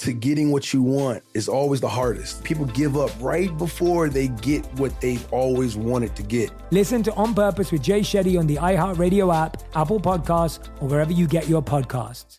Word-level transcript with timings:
to 0.00 0.12
getting 0.14 0.50
what 0.50 0.72
you 0.72 0.82
want 0.82 1.22
is 1.34 1.48
always 1.48 1.80
the 1.80 1.88
hardest. 1.88 2.42
People 2.42 2.64
give 2.66 2.96
up 2.96 3.10
right 3.20 3.56
before 3.58 4.08
they 4.08 4.28
get 4.28 4.64
what 4.78 4.98
they've 5.00 5.30
always 5.32 5.76
wanted 5.76 6.16
to 6.16 6.22
get. 6.22 6.50
Listen 6.70 7.02
to 7.02 7.12
On 7.14 7.34
Purpose 7.34 7.70
with 7.70 7.82
Jay 7.82 8.00
Shetty 8.00 8.38
on 8.38 8.46
the 8.46 8.56
iHeartRadio 8.56 9.34
app, 9.34 9.62
Apple 9.74 10.00
Podcasts, 10.00 10.66
or 10.80 10.88
wherever 10.88 11.12
you 11.12 11.26
get 11.26 11.48
your 11.48 11.62
podcasts. 11.62 12.38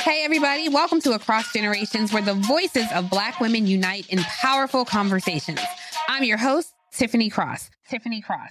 Hey, 0.00 0.22
everybody, 0.24 0.68
welcome 0.68 1.00
to 1.02 1.12
Across 1.12 1.52
Generations, 1.52 2.12
where 2.12 2.20
the 2.20 2.34
voices 2.34 2.86
of 2.94 3.08
Black 3.08 3.40
women 3.40 3.66
unite 3.66 4.06
in 4.10 4.18
powerful 4.18 4.84
conversations. 4.84 5.60
I'm 6.08 6.24
your 6.24 6.36
host, 6.36 6.74
Tiffany 6.92 7.30
Cross. 7.30 7.70
Tiffany 7.88 8.20
Cross. 8.20 8.50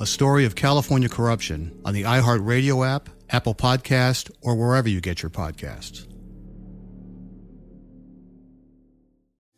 a 0.00 0.06
story 0.06 0.44
of 0.44 0.54
California 0.54 1.08
corruption 1.08 1.80
on 1.84 1.94
the 1.94 2.02
iHeartRadio 2.02 2.86
app, 2.86 3.08
Apple 3.30 3.54
Podcast, 3.54 4.30
or 4.42 4.54
wherever 4.54 4.88
you 4.88 5.00
get 5.00 5.22
your 5.22 5.30
podcasts. 5.30 6.06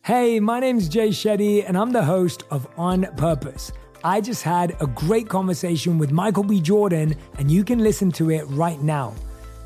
Hey, 0.04 0.38
my 0.38 0.60
name's 0.60 0.88
Jay 0.88 1.08
Shetty, 1.08 1.66
and 1.66 1.76
I'm 1.76 1.90
the 1.90 2.04
host 2.04 2.44
of 2.50 2.68
On 2.76 3.04
Purpose. 3.16 3.72
I 4.04 4.20
just 4.20 4.44
had 4.44 4.76
a 4.80 4.86
great 4.86 5.28
conversation 5.28 5.98
with 5.98 6.12
Michael 6.12 6.44
B. 6.44 6.60
Jordan, 6.60 7.16
and 7.38 7.50
you 7.50 7.64
can 7.64 7.80
listen 7.80 8.12
to 8.12 8.30
it 8.30 8.44
right 8.44 8.80
now. 8.80 9.14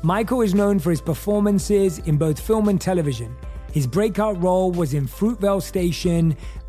Michael 0.01 0.41
is 0.41 0.55
known 0.55 0.79
for 0.79 0.89
his 0.89 1.01
performances 1.01 1.99
in 1.99 2.17
both 2.17 2.39
film 2.39 2.69
and 2.69 2.81
television. 2.81 3.35
His 3.71 3.85
breakout 3.85 4.41
role 4.41 4.71
was 4.71 4.95
in 4.95 5.07
Fruitvale 5.07 5.61
Station, 5.61 6.35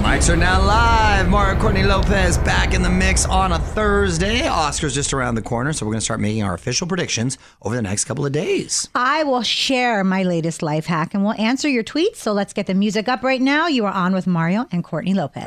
Mics 0.00 0.32
are 0.32 0.36
now 0.36 0.64
live. 0.64 1.28
Mario 1.28 1.60
Courtney 1.60 1.82
Lopez 1.82 2.38
back 2.38 2.72
in 2.72 2.80
the 2.80 2.88
mix 2.88 3.26
on 3.26 3.52
a 3.52 3.58
Thursday. 3.58 4.40
Oscars 4.40 4.94
just 4.94 5.12
around 5.12 5.34
the 5.34 5.42
corner, 5.42 5.74
so 5.74 5.84
we're 5.84 5.92
going 5.92 6.00
to 6.00 6.04
start 6.04 6.20
making 6.20 6.42
our 6.42 6.54
official 6.54 6.86
predictions 6.86 7.36
over 7.60 7.76
the 7.76 7.82
next 7.82 8.06
couple 8.06 8.24
of 8.24 8.32
days. 8.32 8.88
I 8.94 9.24
will 9.24 9.42
share 9.42 10.02
my 10.02 10.22
latest 10.22 10.62
life 10.62 10.86
hack 10.86 11.12
and 11.12 11.22
we'll 11.22 11.34
answer 11.34 11.68
your 11.68 11.84
tweets. 11.84 12.16
So 12.16 12.32
let's 12.32 12.54
get 12.54 12.66
the 12.66 12.72
music 12.72 13.08
up 13.08 13.22
right 13.22 13.42
now. 13.42 13.66
You 13.66 13.84
are 13.84 13.92
on 13.92 14.14
with 14.14 14.26
Mario 14.26 14.66
and 14.72 14.82
Courtney 14.82 15.12
Lopez. 15.12 15.44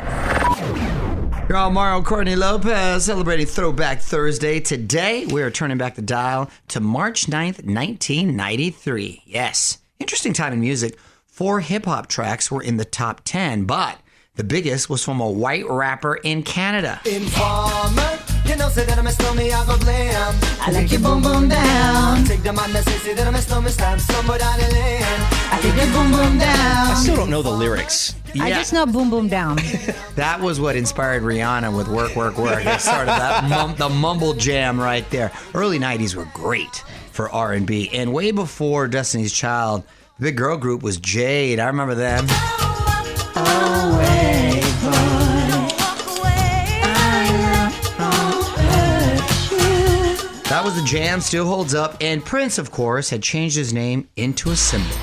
You're 1.49 1.57
all 1.57 1.71
Mario 1.71 2.03
Courtney 2.03 2.35
Lopez 2.35 3.05
celebrating 3.05 3.47
Throwback 3.47 4.01
Thursday. 4.01 4.59
Today, 4.59 5.25
we 5.25 5.41
are 5.41 5.49
turning 5.49 5.79
back 5.79 5.95
the 5.95 6.03
dial 6.03 6.51
to 6.67 6.79
March 6.79 7.25
9th, 7.25 7.65
1993. 7.65 9.23
Yes, 9.25 9.79
interesting 9.97 10.33
time 10.33 10.53
in 10.53 10.59
music. 10.59 10.95
Four 11.25 11.61
hip 11.61 11.85
hop 11.85 12.05
tracks 12.05 12.51
were 12.51 12.61
in 12.61 12.77
the 12.77 12.85
top 12.85 13.21
10, 13.25 13.65
but 13.65 13.97
the 14.35 14.43
biggest 14.43 14.89
was 14.89 15.03
from 15.03 15.21
a 15.21 15.29
white 15.29 15.69
rapper 15.69 16.15
in 16.15 16.41
Canada. 16.41 16.99
Informer, 17.05 18.19
you 18.47 18.55
know, 18.55 18.67
say 18.67 18.83
that 18.83 18.97
I'm 18.97 19.05
a 19.05 19.11
snowman, 19.11 19.51
I 19.51 19.63
go 19.67 19.77
blam. 19.77 20.35
I 20.59 20.71
like 20.71 20.91
your 20.91 21.01
boom 21.01 21.21
boom 21.21 21.49
down. 21.49 22.23
Take 22.25 22.41
the 22.41 22.51
man 22.51 22.73
that 22.73 22.83
say, 22.83 22.97
say 22.97 23.13
that 23.13 23.27
I'm 23.27 23.35
a 23.35 23.41
snowman, 23.41 23.71
stamp 23.71 24.01
somewhere 24.01 24.39
down 24.39 24.59
the 24.59 24.71
lane. 24.71 25.03
I 25.03 25.59
take 25.61 25.75
your 25.75 25.85
boom 25.93 26.11
boom 26.11 26.39
down. 26.39 26.87
I 26.87 26.95
still 26.95 27.15
don't 27.15 27.29
know 27.29 27.43
the 27.43 27.51
lyrics. 27.51 28.15
I 28.41 28.49
just 28.49 28.73
know 28.73 28.87
boom 28.87 29.11
boom 29.11 29.27
down. 29.27 29.59
That 30.15 30.39
was 30.39 30.59
what 30.59 30.75
inspired 30.75 31.23
Rihanna 31.23 31.75
with 31.75 31.87
"Work, 31.87 32.15
Work, 32.15 32.37
Work." 32.37 32.65
It 32.65 32.81
started 32.81 33.09
that 33.09 33.49
mum, 33.49 33.75
the 33.75 33.89
mumble 33.89 34.33
jam 34.33 34.79
right 34.79 35.07
there. 35.09 35.31
Early 35.53 35.79
'90s 35.79 36.15
were 36.15 36.27
great 36.33 36.83
for 37.11 37.29
R&B, 37.31 37.89
and 37.93 38.13
way 38.13 38.31
before 38.31 38.87
Destiny's 38.87 39.33
Child, 39.33 39.83
the 40.17 40.25
big 40.25 40.37
girl 40.37 40.57
group 40.57 40.81
was 40.83 40.97
Jade. 40.97 41.59
I 41.59 41.65
remember 41.67 41.95
them. 41.95 42.27
That 50.49 50.63
was 50.63 50.75
the 50.75 50.83
jam, 50.87 51.19
still 51.19 51.45
holds 51.45 51.73
up, 51.73 51.97
and 51.99 52.23
Prince, 52.23 52.57
of 52.57 52.69
course, 52.69 53.09
had 53.09 53.23
changed 53.23 53.55
his 53.55 53.73
name 53.73 54.07
into 54.15 54.51
a 54.51 54.55
symbol. 54.55 54.95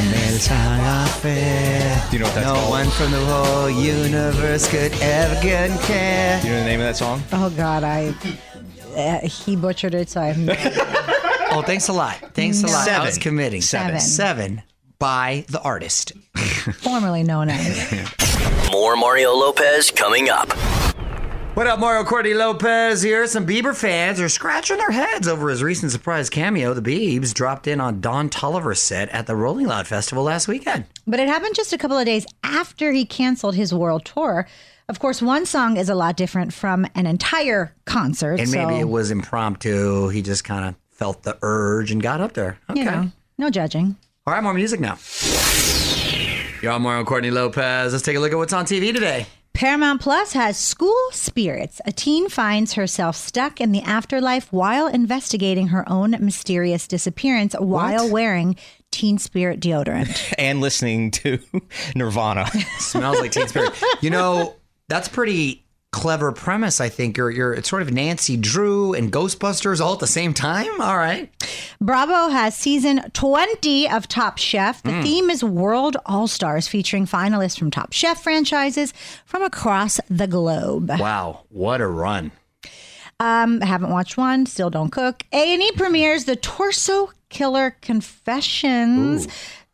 And 0.00 0.14
that's 0.14 0.46
how 0.46 1.04
I 1.04 1.08
feel. 1.20 2.10
Do 2.10 2.16
you 2.16 2.22
know 2.22 2.26
what 2.26 2.34
that's 2.34 2.46
no 2.46 2.54
called? 2.54 2.70
one 2.70 2.88
from 2.90 3.10
the 3.12 3.24
whole 3.26 3.68
universe 3.70 4.68
could 4.70 4.92
ever 5.02 5.40
get 5.42 5.78
care. 5.82 6.40
Do 6.40 6.48
you 6.48 6.54
know 6.54 6.60
the 6.60 6.66
name 6.66 6.80
of 6.80 6.86
that 6.86 6.96
song? 6.96 7.22
Oh 7.32 7.50
God, 7.50 7.84
I 7.84 8.14
uh, 8.96 9.20
he 9.26 9.56
butchered 9.56 9.94
it, 9.94 10.08
so 10.08 10.20
I 10.22 10.32
Oh, 11.52 11.62
thanks 11.62 11.88
a 11.88 11.92
lot. 11.92 12.14
Thanks 12.34 12.62
a 12.62 12.66
lot. 12.68 12.88
I 12.88 13.04
was 13.04 13.18
committing. 13.18 13.60
Seven. 13.60 14.00
Seven 14.00 14.62
by 14.98 15.44
the 15.48 15.60
artist. 15.60 16.12
formerly 16.74 17.22
known 17.22 17.48
as. 17.50 18.68
More 18.72 18.96
Mario 18.96 19.32
Lopez 19.34 19.90
coming 19.90 20.28
up. 20.30 20.48
What 21.60 21.66
up, 21.66 21.78
Mario 21.78 22.04
Courtney 22.04 22.32
Lopez 22.32 23.02
here? 23.02 23.26
Some 23.26 23.46
Bieber 23.46 23.76
fans 23.76 24.18
are 24.18 24.30
scratching 24.30 24.78
their 24.78 24.92
heads 24.92 25.28
over 25.28 25.50
his 25.50 25.62
recent 25.62 25.92
surprise 25.92 26.30
cameo. 26.30 26.72
The 26.72 26.80
Biebs 26.80 27.34
dropped 27.34 27.66
in 27.66 27.82
on 27.82 28.00
Don 28.00 28.30
Toliver's 28.30 28.80
set 28.80 29.10
at 29.10 29.26
the 29.26 29.36
Rolling 29.36 29.66
Loud 29.66 29.86
Festival 29.86 30.24
last 30.24 30.48
weekend. 30.48 30.86
But 31.06 31.20
it 31.20 31.28
happened 31.28 31.54
just 31.54 31.74
a 31.74 31.76
couple 31.76 31.98
of 31.98 32.06
days 32.06 32.24
after 32.42 32.92
he 32.92 33.04
canceled 33.04 33.56
his 33.56 33.74
world 33.74 34.06
tour. 34.06 34.48
Of 34.88 35.00
course, 35.00 35.20
one 35.20 35.44
song 35.44 35.76
is 35.76 35.90
a 35.90 35.94
lot 35.94 36.16
different 36.16 36.54
from 36.54 36.86
an 36.94 37.06
entire 37.06 37.74
concert. 37.84 38.40
And 38.40 38.50
maybe 38.50 38.76
it 38.76 38.88
was 38.88 39.10
impromptu. 39.10 40.08
He 40.08 40.22
just 40.22 40.44
kind 40.44 40.64
of 40.64 40.76
felt 40.88 41.24
the 41.24 41.36
urge 41.42 41.90
and 41.90 42.02
got 42.02 42.22
up 42.22 42.32
there. 42.32 42.58
Okay. 42.70 42.78
you 42.80 42.86
know, 42.86 43.12
no 43.36 43.50
judging. 43.50 43.98
All 44.26 44.32
right, 44.32 44.42
more 44.42 44.54
music 44.54 44.80
now. 44.80 44.96
Y'all, 46.62 46.78
Mario 46.78 47.04
Courtney 47.04 47.30
Lopez. 47.30 47.92
Let's 47.92 48.02
take 48.02 48.16
a 48.16 48.20
look 48.20 48.32
at 48.32 48.38
what's 48.38 48.54
on 48.54 48.64
TV 48.64 48.94
today. 48.94 49.26
Paramount 49.60 50.00
Plus 50.00 50.32
has 50.32 50.56
School 50.56 50.96
Spirits. 51.12 51.82
A 51.84 51.92
teen 51.92 52.30
finds 52.30 52.72
herself 52.72 53.14
stuck 53.14 53.60
in 53.60 53.72
the 53.72 53.82
afterlife 53.82 54.50
while 54.50 54.86
investigating 54.86 55.66
her 55.66 55.86
own 55.86 56.12
mysterious 56.12 56.88
disappearance 56.88 57.54
while 57.58 58.08
wearing 58.08 58.56
Teen 58.90 59.18
Spirit 59.18 59.60
deodorant. 59.60 60.32
And 60.38 60.62
listening 60.62 61.10
to 61.10 61.40
Nirvana. 61.94 62.46
Smells 62.78 63.20
like 63.20 63.32
Teen 63.32 63.48
Spirit. 63.48 63.78
You 64.00 64.08
know, 64.08 64.56
that's 64.88 65.08
pretty 65.08 65.62
clever 65.92 66.30
premise. 66.32 66.80
I 66.80 66.88
think 66.88 67.16
you're 67.16 67.30
you're 67.30 67.52
it's 67.52 67.68
sort 67.68 67.82
of 67.82 67.92
Nancy 67.92 68.36
Drew 68.36 68.94
and 68.94 69.12
Ghostbusters 69.12 69.80
all 69.80 69.92
at 69.94 69.98
the 69.98 70.06
same 70.06 70.32
time. 70.32 70.80
All 70.80 70.96
right. 70.96 71.30
Bravo 71.80 72.28
has 72.28 72.54
season 72.56 73.02
20 73.12 73.88
of 73.90 74.06
Top 74.06 74.38
Chef. 74.38 74.82
The 74.82 74.90
Mm. 74.90 75.02
theme 75.02 75.30
is 75.30 75.42
World 75.42 75.96
All 76.06 76.28
Stars, 76.28 76.68
featuring 76.68 77.06
finalists 77.06 77.58
from 77.58 77.70
Top 77.70 77.92
Chef 77.92 78.22
franchises 78.22 78.92
from 79.26 79.42
across 79.42 79.98
the 80.08 80.26
globe. 80.26 80.90
Wow, 80.98 81.40
what 81.48 81.80
a 81.80 81.86
run! 81.88 82.30
Um, 83.18 83.60
haven't 83.60 83.90
watched 83.90 84.16
one. 84.16 84.46
Still 84.46 84.70
don't 84.70 84.90
cook. 84.90 85.24
A 85.32 85.52
and 85.52 85.62
E 85.62 85.72
premieres 85.76 86.24
the 86.24 86.36
Torso 86.36 87.10
Killer 87.28 87.76
Confessions. 87.82 89.28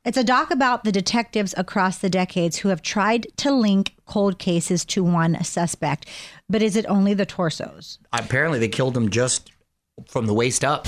It's 0.06 0.16
a 0.16 0.22
doc 0.22 0.52
about 0.52 0.84
the 0.84 0.92
detectives 0.92 1.52
across 1.56 1.98
the 1.98 2.08
decades 2.08 2.58
who 2.58 2.68
have 2.68 2.80
tried 2.80 3.26
to 3.38 3.50
link 3.50 3.96
cold 4.06 4.38
cases 4.38 4.84
to 4.84 5.02
one 5.02 5.42
suspect. 5.42 6.06
But 6.48 6.62
is 6.62 6.76
it 6.76 6.86
only 6.86 7.12
the 7.12 7.26
torsos? 7.26 7.98
Apparently, 8.12 8.60
they 8.60 8.68
killed 8.68 8.96
him 8.96 9.10
just 9.10 9.50
from 10.06 10.26
the 10.26 10.32
waist 10.32 10.64
up. 10.64 10.86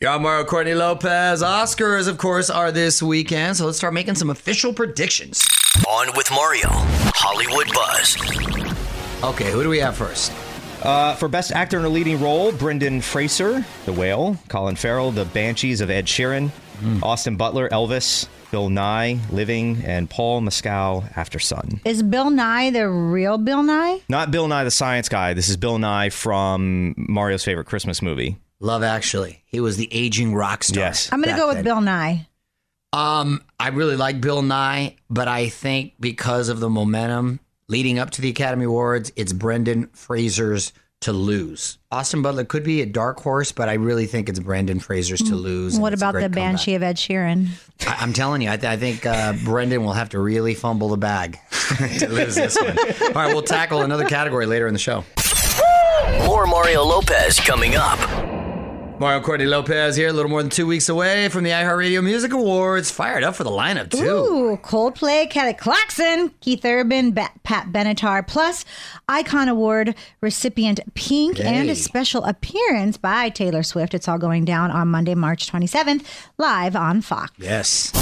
Y'all, 0.00 0.18
Mario 0.18 0.44
Courtney 0.44 0.74
Lopez. 0.74 1.40
Oscars, 1.40 2.08
of 2.08 2.18
course, 2.18 2.50
are 2.50 2.72
this 2.72 3.00
weekend. 3.00 3.56
So 3.56 3.66
let's 3.66 3.78
start 3.78 3.94
making 3.94 4.16
some 4.16 4.30
official 4.30 4.72
predictions. 4.72 5.46
On 5.88 6.08
with 6.16 6.28
Mario. 6.32 6.66
Hollywood 7.14 7.68
Buzz. 7.72 8.16
Okay, 9.22 9.52
who 9.52 9.62
do 9.62 9.68
we 9.68 9.78
have 9.78 9.96
first? 9.96 10.32
Uh, 10.82 11.14
for 11.14 11.28
Best 11.28 11.52
Actor 11.52 11.78
in 11.78 11.84
a 11.84 11.88
Leading 11.88 12.20
Role, 12.20 12.50
Brendan 12.50 13.00
Fraser, 13.02 13.64
The 13.84 13.92
Whale, 13.92 14.36
Colin 14.48 14.74
Farrell, 14.74 15.12
The 15.12 15.26
Banshees 15.26 15.80
of 15.80 15.90
Inisherin, 15.90 16.50
Austin 17.02 17.36
Butler, 17.36 17.68
Elvis, 17.68 18.28
Bill 18.50 18.68
Nighy, 18.68 19.20
Living, 19.30 19.82
and 19.84 20.08
Paul 20.08 20.40
Mescal, 20.40 21.04
Aftersun. 21.14 21.80
Is 21.84 22.02
Bill 22.02 22.30
Nye 22.30 22.70
the 22.70 22.88
real 22.88 23.38
Bill 23.38 23.62
Nye? 23.62 24.00
Not 24.08 24.30
Bill 24.30 24.48
Nye 24.48 24.64
the 24.64 24.70
Science 24.70 25.08
Guy. 25.08 25.34
This 25.34 25.48
is 25.48 25.56
Bill 25.56 25.78
Nighy 25.78 26.12
from 26.12 26.94
Mario's 26.96 27.44
favorite 27.44 27.66
Christmas 27.66 28.00
movie. 28.02 28.38
Love 28.60 28.82
Actually. 28.82 29.42
He 29.46 29.60
was 29.60 29.76
the 29.76 29.88
aging 29.92 30.34
rock 30.34 30.64
star. 30.64 30.84
Yes. 30.84 31.12
I'm 31.12 31.22
going 31.22 31.34
to 31.34 31.40
go 31.40 31.48
with 31.48 31.56
then. 31.56 31.64
Bill 31.64 31.76
Nighy. 31.76 32.26
Um, 32.92 33.44
I 33.60 33.68
really 33.68 33.96
like 33.96 34.20
Bill 34.20 34.42
Nighy, 34.42 34.96
but 35.10 35.28
I 35.28 35.48
think 35.48 35.94
because 36.00 36.48
of 36.48 36.58
the 36.60 36.70
momentum 36.70 37.40
leading 37.68 37.98
up 37.98 38.10
to 38.10 38.22
the 38.22 38.30
Academy 38.30 38.64
Awards, 38.64 39.12
it's 39.14 39.32
Brendan 39.32 39.88
Fraser's 39.88 40.72
to 41.00 41.12
lose. 41.12 41.78
Austin 41.92 42.22
Butler 42.22 42.44
could 42.44 42.64
be 42.64 42.82
a 42.82 42.86
dark 42.86 43.20
horse, 43.20 43.52
but 43.52 43.68
I 43.68 43.74
really 43.74 44.06
think 44.06 44.28
it's 44.28 44.40
Brendan 44.40 44.80
Fraser's 44.80 45.20
to 45.22 45.36
lose. 45.36 45.78
What 45.78 45.94
about 45.94 46.12
great 46.12 46.22
the 46.22 46.26
comeback. 46.26 46.42
Banshee 46.42 46.74
of 46.74 46.82
Inisherin? 46.82 47.48
I, 47.86 47.96
I'm 48.00 48.12
telling 48.12 48.42
you, 48.42 48.50
I, 48.50 48.56
th- 48.56 48.70
I 48.70 48.76
think 48.76 49.06
uh, 49.06 49.34
Brendan 49.44 49.84
will 49.84 49.92
have 49.92 50.08
to 50.10 50.18
really 50.18 50.54
fumble 50.54 50.88
the 50.88 50.96
bag 50.96 51.38
to 51.98 52.08
lose 52.08 52.34
this 52.34 52.56
one. 52.60 52.76
All 52.78 53.12
right, 53.14 53.32
we'll 53.32 53.42
tackle 53.42 53.82
another 53.82 54.06
category 54.06 54.46
later 54.46 54.66
in 54.66 54.72
the 54.72 54.78
show. 54.78 55.04
More 56.26 56.46
Mario 56.46 56.82
Lopez 56.84 57.38
coming 57.40 57.74
up. 57.76 57.98
Mario 59.00 59.20
Courtney 59.20 59.46
Lopez 59.46 59.94
here, 59.94 60.08
a 60.08 60.12
little 60.12 60.28
more 60.30 60.42
than 60.42 60.50
two 60.50 60.66
weeks 60.66 60.88
away 60.88 61.28
from 61.28 61.44
the 61.44 61.50
iHeartRadio 61.50 62.02
Music 62.02 62.32
Awards. 62.32 62.90
Fired 62.90 63.22
up 63.22 63.36
for 63.36 63.44
the 63.44 63.50
lineup, 63.50 63.90
too. 63.92 64.04
Ooh, 64.04 64.56
Coldplay, 64.56 65.30
Kelly 65.30 65.54
Clarkson, 65.54 66.30
Keith 66.40 66.64
Urban, 66.64 67.12
Ba- 67.12 67.30
Pat 67.44 67.68
Benatar, 67.68 68.26
plus 68.26 68.64
Icon 69.08 69.46
Award 69.48 69.94
recipient 70.20 70.80
Pink, 70.94 71.38
and 71.38 71.70
a 71.70 71.76
special 71.76 72.24
appearance 72.24 72.96
by 72.96 73.28
Taylor 73.28 73.62
Swift. 73.62 73.94
It's 73.94 74.08
all 74.08 74.18
going 74.18 74.44
down 74.44 74.72
on 74.72 74.88
Monday, 74.88 75.14
March 75.14 75.48
27th, 75.50 76.04
live 76.36 76.74
on 76.74 77.00
Fox. 77.00 77.30
Yes. 77.38 77.92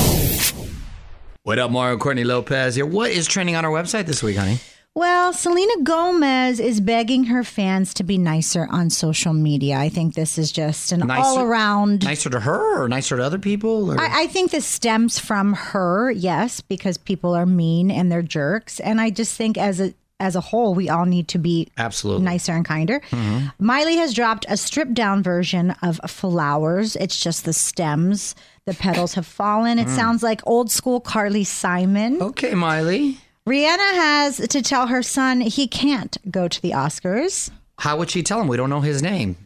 What 1.43 1.59
up, 1.59 1.71
Mario 1.71 1.99
Courtney 1.99 2.25
Lopez 2.25 2.75
here? 2.75 2.87
What 2.87 3.11
is 3.11 3.27
trending 3.27 3.55
on 3.55 3.67
our 3.67 3.71
website 3.71 4.07
this 4.07 4.23
week, 4.23 4.37
honey? 4.37 4.61
Well, 4.97 5.35
Selena 5.35 5.83
Gomez 5.83 6.59
is 6.59 6.81
begging 6.81 7.25
her 7.25 7.45
fans 7.45 7.93
to 7.95 8.03
be 8.03 8.17
nicer 8.17 8.67
on 8.71 8.89
social 8.89 9.35
media. 9.35 9.77
I 9.77 9.91
think 9.91 10.15
this 10.15 10.39
is 10.39 10.51
just 10.51 10.91
an 10.91 11.01
Nicer- 11.01 11.21
all 11.23 11.41
around. 11.43 12.03
Nicer 12.05 12.31
to 12.31 12.41
her 12.41 12.83
or 12.83 12.89
nicer 12.89 13.19
to 13.19 13.23
other 13.23 13.39
people? 13.39 13.93
Or? 13.93 14.01
I, 14.01 14.23
I 14.23 14.27
think 14.29 14.53
this 14.53 14.65
stems 14.65 15.19
from 15.19 15.53
her, 15.53 16.11
yes, 16.11 16.63
because 16.63 16.97
people 16.97 17.35
are 17.35 17.45
mean 17.45 17.91
and 17.91 18.11
they're 18.11 18.23
jerks, 18.23 18.81
and 18.81 18.99
I 18.99 19.11
just 19.11 19.37
think 19.37 19.59
as 19.59 19.81
a 19.81 19.93
as 20.19 20.35
a 20.35 20.41
whole, 20.41 20.75
we 20.75 20.89
all 20.89 21.05
need 21.05 21.29
to 21.29 21.39
be 21.39 21.69
Absolutely. 21.77 22.25
nicer 22.25 22.53
and 22.55 22.65
kinder. 22.65 23.03
Mhm. 23.11 23.53
Miley 23.59 23.97
has 23.97 24.15
dropped 24.15 24.47
a 24.49 24.57
stripped 24.57 24.95
down 24.95 25.23
version 25.23 25.73
of 25.83 26.01
Flowers. 26.07 26.97
It's 26.97 27.21
just 27.21 27.45
the 27.45 27.53
stems. 27.53 28.35
The 28.65 28.73
petals 28.73 29.13
have 29.13 29.27
fallen. 29.27 29.79
It 29.79 29.89
Mm. 29.89 29.95
sounds 29.95 30.23
like 30.23 30.41
old 30.47 30.71
school 30.71 31.01
Carly 31.01 31.45
Simon. 31.45 32.23
Okay, 32.23 32.55
Miley. 32.55 33.19
Rihanna 33.47 33.95
has 33.95 34.37
to 34.49 34.61
tell 34.63 34.89
her 34.89 35.03
son 35.03 35.41
he 35.41 35.69
can't 35.69 36.17
go 36.31 36.49
to 36.49 36.61
the 36.61 36.71
Oscars. 36.73 37.51
How 37.79 37.97
would 37.99 38.11
she 38.11 38.23
tell 38.23 38.41
him 38.41 38.49
we 38.49 38.57
don't 38.57 38.71
know 38.71 38.81
his 38.81 39.03
name? 39.03 39.37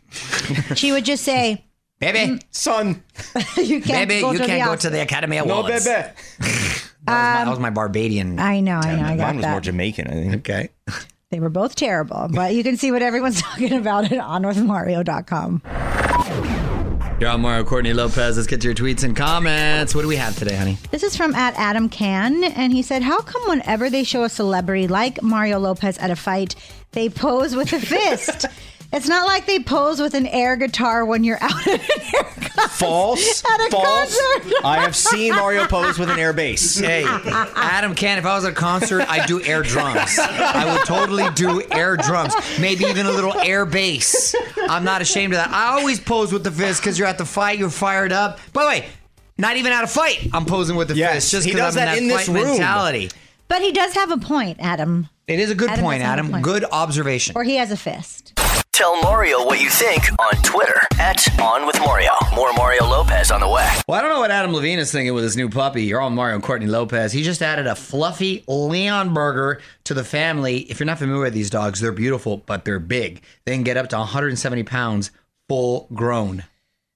She 0.74 0.92
would 0.92 1.04
just 1.04 1.22
say, 1.24 1.64
Baby, 1.98 2.18
mm, 2.36 2.42
son, 2.50 3.02
"You 3.58 3.82
can't 3.82 4.08
baby, 4.08 4.22
go 4.22 4.32
you 4.32 4.38
to 4.38 4.46
can't 4.46 4.60
the 4.62 4.64
go 4.66 4.72
Oscars." 4.76 4.80
to 4.80 4.90
the 4.90 5.02
Academy 5.02 5.36
No, 5.36 5.44
Awards. 5.44 5.84
baby. 5.84 6.08
That, 7.06 7.14
was 7.16 7.34
my, 7.38 7.44
that 7.44 7.50
was 7.50 7.58
my 7.60 7.70
Barbadian. 7.70 8.38
I 8.38 8.60
know, 8.60 8.76
I 8.78 8.94
know, 8.94 9.02
I 9.04 9.16
got 9.16 9.26
Mine 9.28 9.36
was 9.36 9.44
that. 9.44 9.50
more 9.52 9.60
Jamaican, 9.60 10.06
I 10.06 10.10
think. 10.10 10.34
Okay. 10.36 10.68
They 11.30 11.40
were 11.40 11.48
both 11.48 11.74
terrible, 11.74 12.28
but 12.30 12.54
you 12.54 12.62
can 12.62 12.76
see 12.76 12.92
what 12.92 13.00
everyone's 13.02 13.40
talking 13.42 13.72
about 13.72 14.04
at 14.12 14.18
onwithmario.com. 14.20 15.62
You're 17.20 17.28
on 17.28 17.42
Mario 17.42 17.64
Courtney 17.64 17.92
Lopez. 17.92 18.38
Let's 18.38 18.46
get 18.46 18.62
to 18.62 18.68
your 18.68 18.74
tweets 18.74 19.04
and 19.04 19.14
comments. 19.14 19.94
What 19.94 20.00
do 20.00 20.08
we 20.08 20.16
have 20.16 20.34
today, 20.38 20.56
honey? 20.56 20.78
This 20.90 21.02
is 21.02 21.14
from 21.14 21.34
at 21.34 21.52
Adam 21.58 21.90
Can, 21.90 22.42
and 22.42 22.72
he 22.72 22.80
said, 22.80 23.02
How 23.02 23.20
come 23.20 23.42
whenever 23.46 23.90
they 23.90 24.04
show 24.04 24.24
a 24.24 24.30
celebrity 24.30 24.88
like 24.88 25.22
Mario 25.22 25.58
Lopez 25.58 25.98
at 25.98 26.10
a 26.10 26.16
fight, 26.16 26.54
they 26.92 27.10
pose 27.10 27.54
with 27.54 27.74
a 27.74 27.78
fist? 27.78 28.46
it's 28.92 29.06
not 29.08 29.26
like 29.26 29.46
they 29.46 29.60
pose 29.60 30.00
with 30.00 30.14
an 30.14 30.26
air 30.26 30.56
guitar 30.56 31.04
when 31.04 31.22
you're 31.24 31.38
out 31.42 31.66
at 31.66 31.80
an 31.80 31.80
air 32.14 32.22
concert. 32.24 32.70
False. 32.70 33.42
At 33.44 33.60
a 33.66 33.70
False. 33.70 34.18
concert. 34.20 34.54
I 34.64 34.78
have 34.80 34.96
seen 34.96 35.34
Mario 35.34 35.66
pose 35.66 35.98
with 35.98 36.10
an 36.10 36.18
air 36.18 36.32
bass. 36.32 36.78
Hey, 36.78 37.04
Adam 37.06 37.94
can. 37.94 38.18
If 38.18 38.26
I 38.26 38.34
was 38.34 38.44
at 38.44 38.52
a 38.52 38.54
concert, 38.54 39.04
I'd 39.08 39.26
do 39.26 39.40
air 39.42 39.62
drums. 39.62 40.18
I 40.18 40.72
would 40.72 40.84
totally 40.86 41.28
do 41.34 41.62
air 41.70 41.96
drums. 41.96 42.34
Maybe 42.60 42.84
even 42.84 43.06
a 43.06 43.10
little 43.12 43.38
air 43.40 43.64
bass. 43.64 44.34
I'm 44.68 44.84
not 44.84 45.00
ashamed 45.02 45.32
of 45.34 45.38
that. 45.38 45.50
I 45.50 45.78
always 45.78 46.00
pose 46.00 46.32
with 46.32 46.44
the 46.44 46.50
fist 46.50 46.80
because 46.82 46.98
you're 46.98 47.08
at 47.08 47.18
the 47.18 47.24
fight, 47.24 47.58
you're 47.58 47.70
fired 47.70 48.12
up. 48.12 48.38
By 48.52 48.62
the 48.62 48.68
way, 48.68 48.86
not 49.38 49.56
even 49.56 49.72
at 49.72 49.84
a 49.84 49.86
fight, 49.86 50.28
I'm 50.32 50.44
posing 50.44 50.76
with 50.76 50.88
the 50.88 50.94
Yes, 50.96 51.14
fist 51.24 51.30
just 51.30 51.46
he 51.46 51.52
because 51.52 51.74
does 51.74 51.76
I'm 51.82 51.86
that 51.86 51.96
in 51.98 52.04
in 52.04 52.08
that 52.10 52.16
this 52.18 52.26
fight 52.26 52.34
room. 52.34 52.46
mentality. 52.48 53.10
But 53.48 53.62
he 53.62 53.72
does 53.72 53.94
have 53.94 54.10
a 54.10 54.18
point, 54.18 54.58
Adam. 54.60 55.08
It 55.26 55.38
is 55.40 55.50
a 55.50 55.54
good 55.54 55.70
Adam 55.70 55.84
point, 55.84 56.00
does 56.00 56.06
have 56.06 56.18
a 56.18 56.20
Adam. 56.20 56.30
point. 56.32 56.44
Good 56.44 56.64
observation. 56.70 57.36
Or 57.36 57.42
he 57.44 57.56
has 57.56 57.70
a 57.70 57.76
fist. 57.76 58.32
Tell 58.80 58.98
Mario 59.02 59.44
what 59.44 59.60
you 59.60 59.68
think 59.68 60.10
on 60.18 60.42
Twitter 60.42 60.80
at 60.98 61.38
On 61.38 61.66
With 61.66 61.78
Mario. 61.80 62.12
More 62.34 62.50
Mario 62.54 62.86
Lopez 62.86 63.30
on 63.30 63.40
the 63.40 63.46
way. 63.46 63.70
Well, 63.86 63.98
I 63.98 64.00
don't 64.00 64.10
know 64.10 64.20
what 64.20 64.30
Adam 64.30 64.54
Levine 64.54 64.78
is 64.78 64.90
thinking 64.90 65.12
with 65.12 65.22
his 65.22 65.36
new 65.36 65.50
puppy. 65.50 65.82
You're 65.82 66.00
on 66.00 66.14
Mario 66.14 66.36
and 66.36 66.42
Courtney 66.42 66.66
Lopez. 66.66 67.12
He 67.12 67.22
just 67.22 67.42
added 67.42 67.66
a 67.66 67.74
fluffy 67.74 68.40
Leonberger 68.48 69.60
to 69.84 69.92
the 69.92 70.02
family. 70.02 70.60
If 70.60 70.80
you're 70.80 70.86
not 70.86 70.98
familiar 70.98 71.24
with 71.24 71.34
these 71.34 71.50
dogs, 71.50 71.78
they're 71.80 71.92
beautiful, 71.92 72.38
but 72.38 72.64
they're 72.64 72.78
big. 72.78 73.22
They 73.44 73.52
can 73.52 73.64
get 73.64 73.76
up 73.76 73.90
to 73.90 73.98
170 73.98 74.62
pounds 74.62 75.10
full 75.46 75.86
grown. 75.92 76.44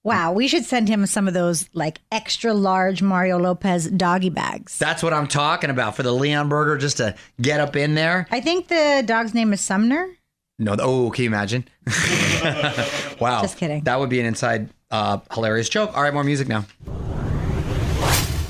Wow, 0.04 0.32
we 0.32 0.48
should 0.48 0.64
send 0.64 0.88
him 0.88 1.04
some 1.04 1.28
of 1.28 1.34
those 1.34 1.68
like 1.74 2.00
extra 2.10 2.54
large 2.54 3.02
Mario 3.02 3.38
Lopez 3.38 3.90
doggy 3.90 4.30
bags. 4.30 4.78
That's 4.78 5.02
what 5.02 5.12
I'm 5.12 5.28
talking 5.28 5.68
about 5.68 5.96
for 5.96 6.02
the 6.02 6.12
Leonberger, 6.12 6.80
just 6.80 6.96
to 6.96 7.14
get 7.42 7.60
up 7.60 7.76
in 7.76 7.94
there. 7.94 8.26
I 8.30 8.40
think 8.40 8.68
the 8.68 9.02
dog's 9.04 9.34
name 9.34 9.52
is 9.52 9.60
Sumner. 9.60 10.08
No, 10.58 10.76
oh, 10.78 11.10
can 11.10 11.24
you 11.24 11.30
imagine? 11.30 11.66
wow. 13.20 13.42
Just 13.42 13.56
kidding. 13.56 13.82
That 13.84 13.98
would 13.98 14.08
be 14.08 14.20
an 14.20 14.26
inside 14.26 14.70
uh, 14.90 15.18
hilarious 15.32 15.68
joke. 15.68 15.96
All 15.96 16.02
right, 16.02 16.14
more 16.14 16.22
music 16.22 16.46
now. 16.46 16.64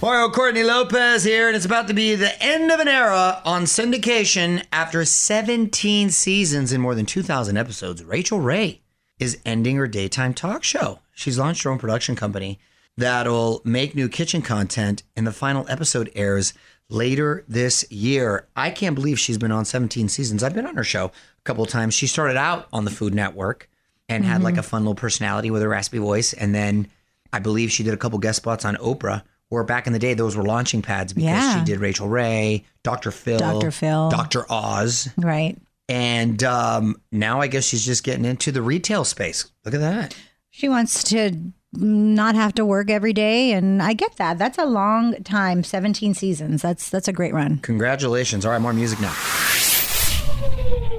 Mario 0.03 0.29
Courtney 0.29 0.65
Lopez 0.65 1.25
here, 1.25 1.47
and 1.47 1.57
it's 1.57 1.65
about 1.65 1.89
to 1.89 1.95
be 1.95 2.15
the 2.15 2.43
end 2.43 2.71
of 2.71 2.79
an 2.79 2.89
era 2.89 3.41
on 3.47 3.63
syndication 3.63 4.63
after 4.71 5.03
17 5.03 6.11
seasons 6.11 6.73
and 6.73 6.83
more 6.83 6.95
than 6.95 7.07
2,000 7.07 7.57
episodes. 7.57 8.05
Rachael 8.05 8.41
Ray 8.41 8.83
is 9.19 9.39
ending 9.47 9.77
her 9.77 9.87
daytime 9.87 10.35
talk 10.35 10.63
show. 10.63 10.99
She's 11.15 11.39
launched 11.39 11.63
her 11.63 11.71
own 11.71 11.79
production 11.79 12.17
company 12.17 12.59
that'll 12.99 13.63
make 13.65 13.95
new 13.95 14.11
kitchen 14.11 14.43
content, 14.43 15.05
and 15.17 15.27
the 15.27 15.33
final 15.33 15.65
episode 15.71 16.11
airs 16.15 16.53
later 16.91 17.45
this 17.49 17.85
year. 17.91 18.47
I 18.57 18.71
can't 18.71 18.95
believe 18.95 19.19
she's 19.19 19.39
been 19.39 19.53
on 19.53 19.65
17 19.65 20.09
seasons. 20.09 20.43
I've 20.43 20.55
been 20.55 20.67
on 20.67 20.77
her 20.77 20.85
show 20.85 21.07
a 21.07 21.11
couple 21.45 21.65
of 21.65 21.71
times. 21.71 21.95
She 21.95 22.07
started 22.07 22.37
out 22.37 22.69
on 22.73 22.85
the 22.85 22.91
Food 22.91 23.15
Network 23.15 23.69
and 24.09 24.25
had 24.25 24.43
like 24.43 24.57
a 24.59 24.63
fun 24.63 24.83
little 24.83 24.95
personality 24.95 25.51
with 25.51 25.63
a 25.63 25.69
raspy 25.69 25.99
voice, 25.99 26.33
and 26.35 26.55
then 26.55 26.89
I 27.33 27.39
believe 27.39 27.73
she 27.73 27.83
did 27.83 27.95
a 27.95 27.97
couple 27.97 28.19
guest 28.19 28.37
spots 28.37 28.65
on 28.65 28.77
Oprah. 28.77 29.23
Where 29.51 29.63
back 29.63 29.87
in 29.87 29.93
the 29.93 29.99
day, 29.99 30.15
those 30.15 30.37
were 30.37 30.43
launching 30.43 30.83
pads 30.83 31.13
because 31.13 31.27
Yeah. 31.29 31.59
she 31.59 31.65
did 31.65 31.79
Rachael 31.79 32.09
Ray, 32.09 32.65
Dr. 32.83 33.11
Phil, 33.11 33.39
Dr. 33.39 33.71
Phil. 33.71 34.09
Dr. 34.11 34.45
Oz, 34.51 35.09
Right. 35.17 35.57
and 35.89 36.43
um, 36.43 37.01
now 37.13 37.41
I 37.41 37.47
guess 37.47 37.65
she's 37.65 37.85
just 37.85 38.03
getting 38.05 38.25
into 38.25 38.51
the 38.51 38.63
retail 38.63 39.05
space. 39.05 39.45
Look 39.65 39.75
at 39.75 39.81
that. 39.81 40.17
She 40.51 40.69
wants 40.69 41.05
to 41.05 41.37
not 41.77 42.35
have 42.35 42.55
to 42.55 42.65
work 42.65 42.91
every 42.91 43.13
day 43.13 43.53
and 43.53 43.83
I 43.83 43.93
get 43.95 44.17
that. 44.17 44.39
That's 44.39 44.59
a 44.59 44.65
long 44.67 45.15
time, 45.25 45.63
17 45.65 46.15
seasons. 46.15 46.63
That's 46.63 46.91
that's 46.91 47.09
a 47.09 47.13
great 47.13 47.35
run. 47.35 47.59
Congratulations. 47.59 48.45
All 48.47 48.53
right, 48.53 48.61
more 48.61 48.73
music 48.73 49.01
now. 49.01 49.15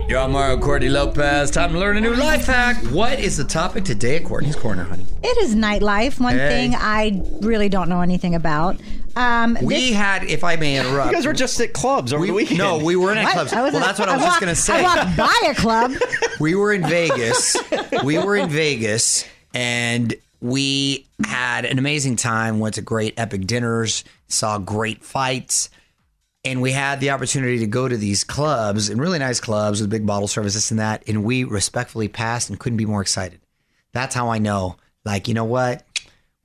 You're 0.07 0.19
on 0.19 0.31
Mario 0.31 0.59
Courtney 0.59 0.89
Lopez. 0.89 1.49
Time 1.49 1.73
to 1.73 1.79
learn 1.79 1.97
a 1.97 2.01
new 2.01 2.13
life 2.13 2.45
hack. 2.45 2.77
What 2.91 3.19
is 3.19 3.37
the 3.37 3.43
topic 3.43 3.85
today 3.85 4.17
at 4.17 4.23
Courtney's 4.23 4.55
Corner, 4.55 4.83
honey? 4.83 5.03
It 5.23 5.35
is 5.39 5.55
nightlife, 5.55 6.19
one 6.19 6.35
Hey. 6.37 6.49
thing 6.49 6.75
I 6.75 7.23
really 7.41 7.69
don't 7.69 7.89
know 7.89 8.01
anything 8.01 8.35
about. 8.35 8.79
Um 9.15 9.57
We 9.63 9.73
this- 9.89 9.95
had, 9.95 10.23
if 10.25 10.43
I 10.43 10.57
may 10.57 10.77
interrupt, 10.77 11.09
You 11.09 11.15
guys 11.17 11.25
were 11.25 11.33
just 11.33 11.59
at 11.59 11.73
clubs 11.73 12.13
over 12.13 12.21
we, 12.21 12.27
the 12.27 12.33
weekend. 12.33 12.59
No, 12.59 12.77
we 12.77 12.95
weren't 12.95 13.17
at 13.17 13.23
What? 13.23 13.33
clubs. 13.33 13.51
Well, 13.53 13.65
in- 13.65 13.73
that's 13.73 13.97
what 13.97 14.07
I 14.09 14.15
was 14.17 14.25
just 14.25 14.39
going 14.39 14.53
to 14.53 14.61
say. 14.61 14.75
I 14.77 14.81
walked 14.83 15.17
by 15.17 15.47
a 15.49 15.55
club. 15.55 15.93
we 16.39 16.53
were 16.53 16.71
in 16.71 16.83
Vegas. 16.83 17.57
we 18.03 18.19
were 18.19 18.35
in 18.35 18.49
Vegas 18.49 19.25
and 19.55 20.13
we 20.45 21.07
had 21.25 21.65
an 21.65 21.79
amazing 21.79 22.15
time, 22.15 22.59
went 22.59 22.75
to 22.75 22.81
great 22.81 23.15
epic 23.17 23.47
dinners, 23.47 24.03
saw 24.27 24.59
great 24.59 25.03
fights, 25.03 25.69
and 26.43 26.61
we 26.61 26.71
had 26.71 26.99
the 26.99 27.09
opportunity 27.09 27.59
to 27.59 27.67
go 27.67 27.87
to 27.87 27.97
these 27.97 28.23
clubs 28.23 28.89
and 28.89 29.01
really 29.01 29.17
nice 29.17 29.39
clubs 29.39 29.81
with 29.81 29.89
big 29.89 30.05
bottle 30.05 30.27
services 30.27 30.69
and 30.69 30.79
that. 30.79 31.03
And 31.07 31.23
we 31.23 31.43
respectfully 31.43 32.07
passed 32.07 32.49
and 32.49 32.59
couldn't 32.59 32.77
be 32.77 32.85
more 32.85 33.01
excited. 33.01 33.39
That's 33.93 34.13
how 34.13 34.29
I 34.29 34.37
know, 34.37 34.77
like, 35.03 35.27
you 35.27 35.33
know 35.33 35.45
what? 35.45 35.84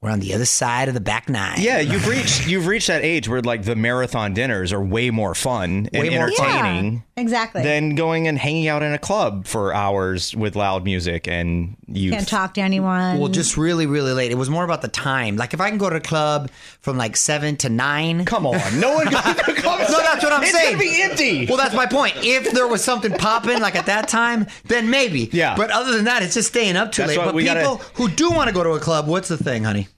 We're 0.02 0.08
on 0.10 0.20
the 0.20 0.32
other 0.32 0.46
side 0.46 0.88
of 0.88 0.94
the 0.94 1.00
back 1.00 1.28
nine. 1.28 1.56
Yeah, 1.58 1.78
you've 1.80 2.06
reached 2.08 2.48
you've 2.48 2.66
reached 2.66 2.86
that 2.86 3.04
age 3.04 3.28
where 3.28 3.42
like 3.42 3.64
the 3.64 3.76
marathon 3.76 4.32
dinners 4.32 4.72
are 4.72 4.82
way 4.82 5.10
more 5.10 5.34
fun 5.34 5.90
and 5.92 6.02
Way 6.02 6.08
more 6.16 6.32
fun. 6.32 6.46
entertaining 6.48 7.02
exactly. 7.18 7.62
than 7.62 7.96
going 7.96 8.26
and 8.26 8.38
hanging 8.38 8.66
out 8.66 8.82
in 8.82 8.94
a 8.94 8.98
club 8.98 9.46
for 9.46 9.74
hours 9.74 10.34
with 10.34 10.56
loud 10.56 10.84
music 10.84 11.28
and 11.28 11.76
you 11.86 12.12
Can't 12.12 12.26
talk 12.26 12.54
to 12.54 12.62
anyone. 12.62 13.18
Well, 13.18 13.28
just 13.28 13.58
really, 13.58 13.84
really 13.84 14.14
late. 14.14 14.30
It 14.30 14.36
was 14.36 14.48
more 14.48 14.64
about 14.64 14.80
the 14.80 14.88
time. 14.88 15.36
Like 15.36 15.52
if 15.52 15.60
I 15.60 15.68
can 15.68 15.76
go 15.76 15.90
to 15.90 15.96
a 15.96 16.00
club 16.00 16.50
from 16.80 16.96
like 16.96 17.14
seven 17.14 17.58
to 17.58 17.68
nine. 17.68 18.24
Come 18.24 18.46
on, 18.46 18.80
no 18.80 18.94
one 18.94 19.04
goes 19.10 19.22
to 19.22 19.52
clubs. 19.54 19.90
No, 19.90 19.98
that's 19.98 20.24
what 20.24 20.32
I'm 20.32 20.42
It's 20.42 20.52
saying. 20.52 20.78
gonna 20.78 20.82
be 20.82 21.02
empty. 21.02 21.44
Well, 21.46 21.58
that's 21.58 21.74
my 21.74 21.84
point. 21.84 22.14
If 22.22 22.52
there 22.52 22.66
was 22.66 22.82
something 22.82 23.12
popping 23.12 23.60
like 23.60 23.76
at 23.76 23.84
that 23.84 24.08
time, 24.08 24.46
then 24.64 24.88
maybe. 24.88 25.28
Yeah. 25.30 25.56
But 25.58 25.70
other 25.70 25.92
than 25.94 26.06
that, 26.06 26.22
it's 26.22 26.32
just 26.32 26.48
staying 26.48 26.76
up 26.76 26.90
too 26.90 27.02
That's 27.02 27.18
late. 27.18 27.22
But 27.22 27.36
people 27.36 27.76
gotta- 27.76 27.84
who 27.96 28.08
do 28.08 28.30
want 28.30 28.48
to 28.48 28.54
go 28.54 28.64
to 28.64 28.70
a 28.70 28.80
club, 28.80 29.06
what's 29.06 29.28
the 29.28 29.36
thing, 29.36 29.64
honey? 29.64 29.88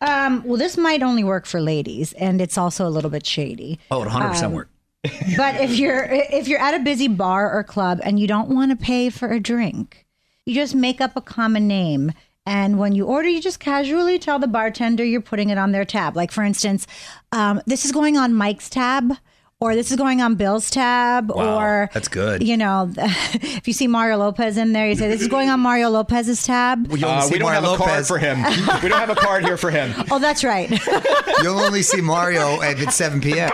Um 0.00 0.42
well 0.44 0.56
this 0.56 0.76
might 0.76 1.02
only 1.02 1.24
work 1.24 1.46
for 1.46 1.60
ladies 1.60 2.12
and 2.14 2.40
it's 2.40 2.56
also 2.58 2.86
a 2.86 2.90
little 2.90 3.10
bit 3.10 3.26
shady. 3.26 3.78
Oh, 3.90 4.02
it 4.02 4.06
100 4.06 4.28
percent 4.28 4.46
Um, 4.46 4.52
work. 4.52 4.68
but 5.36 5.56
if 5.60 5.78
you're 5.78 6.04
if 6.10 6.46
you're 6.48 6.60
at 6.60 6.74
a 6.74 6.78
busy 6.80 7.08
bar 7.08 7.50
or 7.50 7.64
club 7.64 8.00
and 8.02 8.18
you 8.20 8.26
don't 8.26 8.50
want 8.50 8.70
to 8.70 8.76
pay 8.76 9.08
for 9.10 9.28
a 9.30 9.40
drink, 9.40 10.06
you 10.46 10.54
just 10.54 10.74
make 10.74 11.00
up 11.00 11.16
a 11.16 11.20
common 11.22 11.66
name. 11.66 12.12
And 12.46 12.78
when 12.78 12.94
you 12.94 13.04
order, 13.04 13.28
you 13.28 13.40
just 13.40 13.60
casually 13.60 14.18
tell 14.18 14.38
the 14.38 14.48
bartender 14.48 15.04
you're 15.04 15.20
putting 15.20 15.50
it 15.50 15.58
on 15.58 15.72
their 15.72 15.84
tab. 15.84 16.16
Like 16.16 16.32
for 16.32 16.42
instance, 16.42 16.86
um, 17.32 17.60
this 17.66 17.84
is 17.84 17.92
going 17.92 18.16
on 18.16 18.34
Mike's 18.34 18.68
tab, 18.68 19.12
or 19.60 19.74
this 19.74 19.90
is 19.90 19.96
going 19.96 20.22
on 20.22 20.36
Bill's 20.36 20.70
tab, 20.70 21.30
Wow, 21.30 21.58
or 21.58 21.90
that's 21.92 22.08
good. 22.08 22.42
You 22.42 22.56
know, 22.56 22.90
if 22.96 23.66
you 23.68 23.74
see 23.74 23.86
Mario 23.86 24.16
Lopez 24.16 24.56
in 24.56 24.72
there, 24.72 24.88
you 24.88 24.94
say 24.96 25.08
this 25.08 25.20
is 25.20 25.28
going 25.28 25.50
on 25.50 25.60
Mario 25.60 25.90
Lopez's 25.90 26.42
tab. 26.46 26.90
You 26.90 27.06
Uh, 27.06 27.20
see 27.20 27.32
we 27.32 27.38
don't 27.38 27.52
Mario 27.52 27.70
have 27.70 27.80
a 27.80 27.84
card 27.84 28.06
for 28.06 28.18
him. 28.18 28.42
we 28.82 28.88
don't 28.88 28.98
have 28.98 29.10
a 29.10 29.14
card 29.14 29.44
here 29.44 29.56
for 29.58 29.70
him. 29.70 29.92
Oh, 30.10 30.18
that's 30.18 30.42
right. 30.44 30.70
You'll 31.42 31.60
only 31.60 31.82
see 31.82 32.00
Mario 32.00 32.60
if 32.62 32.80
it's 32.80 32.96
7 32.96 33.20
p.m. 33.20 33.50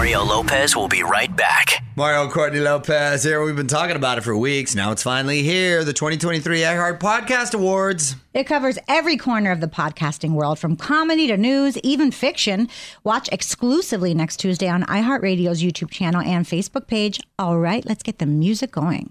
Mario 0.00 0.24
Lopez 0.24 0.74
will 0.74 0.88
be 0.88 1.02
right 1.02 1.36
back. 1.36 1.84
Mario 1.94 2.26
Courtney 2.30 2.58
Lopez 2.58 3.22
here. 3.22 3.44
We've 3.44 3.54
been 3.54 3.66
talking 3.66 3.96
about 3.96 4.16
it 4.16 4.22
for 4.22 4.34
weeks. 4.34 4.74
Now 4.74 4.92
it's 4.92 5.02
finally 5.02 5.42
here. 5.42 5.84
The 5.84 5.92
2023 5.92 6.60
iHeart 6.60 6.98
Podcast 6.98 7.52
Awards. 7.52 8.16
It 8.32 8.44
covers 8.44 8.78
every 8.88 9.18
corner 9.18 9.50
of 9.50 9.60
the 9.60 9.66
podcasting 9.66 10.30
world, 10.30 10.58
from 10.58 10.74
comedy 10.74 11.26
to 11.26 11.36
news, 11.36 11.76
even 11.80 12.12
fiction. 12.12 12.70
Watch 13.04 13.28
exclusively 13.30 14.14
next 14.14 14.38
Tuesday 14.38 14.68
on 14.68 14.84
iHeartRadio's 14.84 15.62
YouTube 15.62 15.90
channel 15.90 16.22
and 16.22 16.46
Facebook 16.46 16.86
page. 16.86 17.20
All 17.38 17.58
right, 17.58 17.84
let's 17.84 18.02
get 18.02 18.20
the 18.20 18.26
music 18.26 18.72
going. 18.72 19.10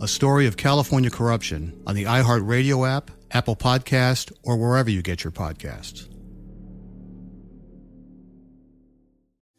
a 0.00 0.08
story 0.08 0.46
of 0.46 0.56
California 0.56 1.10
corruption 1.10 1.78
on 1.86 1.94
the 1.94 2.04
iHeartRadio 2.04 2.88
app, 2.88 3.10
Apple 3.32 3.54
Podcast, 3.54 4.32
or 4.42 4.56
wherever 4.56 4.90
you 4.90 5.02
get 5.02 5.22
your 5.22 5.30
podcasts. 5.30 6.08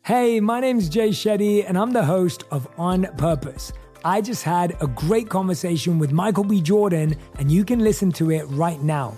Hey, 0.04 0.40
my 0.40 0.60
name's 0.60 0.90
Jay 0.90 1.10
Shetty, 1.10 1.64
and 1.68 1.78
I'm 1.78 1.92
the 1.92 2.04
host 2.04 2.44
of 2.50 2.68
On 2.80 3.06
Purpose. 3.18 3.72
I 4.04 4.20
just 4.20 4.42
had 4.42 4.76
a 4.82 4.88
great 4.88 5.30
conversation 5.30 6.00
with 6.00 6.12
Michael 6.12 6.44
B. 6.44 6.60
Jordan, 6.60 7.16
and 7.38 7.52
you 7.52 7.64
can 7.64 7.80
listen 7.80 8.12
to 8.14 8.32
it 8.32 8.44
right 8.46 8.82
now. 8.82 9.14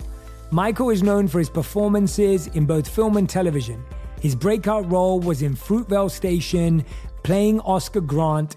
Michael 0.50 0.90
is 0.90 1.02
known 1.02 1.26
for 1.26 1.38
his 1.38 1.48
performances 1.48 2.48
in 2.48 2.66
both 2.66 2.86
film 2.86 3.16
and 3.16 3.28
television. 3.28 3.82
His 4.20 4.34
breakout 4.34 4.90
role 4.92 5.20
was 5.20 5.40
in 5.40 5.56
Fruitvale 5.56 6.10
Station, 6.10 6.84
playing 7.22 7.60
Oscar 7.60 8.02
Grant, 8.02 8.56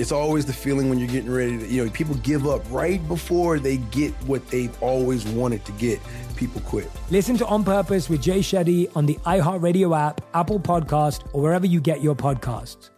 It's 0.00 0.12
always 0.12 0.46
the 0.46 0.52
feeling 0.54 0.88
when 0.88 0.98
you're 0.98 1.08
getting 1.08 1.30
ready 1.30 1.58
to, 1.58 1.66
you 1.66 1.84
know, 1.84 1.90
people 1.90 2.14
give 2.16 2.46
up 2.46 2.62
right 2.70 3.06
before 3.06 3.58
they 3.58 3.76
get 3.76 4.14
what 4.24 4.48
they've 4.48 4.82
always 4.82 5.26
wanted 5.26 5.62
to 5.66 5.72
get. 5.72 6.00
People 6.36 6.62
quit. 6.62 6.90
Listen 7.10 7.36
to 7.36 7.46
On 7.46 7.62
Purpose 7.62 8.08
with 8.08 8.22
Jay 8.22 8.38
Shetty 8.38 8.90
on 8.96 9.04
the 9.04 9.16
iHeartRadio 9.26 9.94
app, 9.94 10.22
Apple 10.32 10.58
Podcast, 10.58 11.26
or 11.34 11.42
wherever 11.42 11.66
you 11.66 11.82
get 11.82 12.02
your 12.02 12.14
podcasts. 12.14 12.88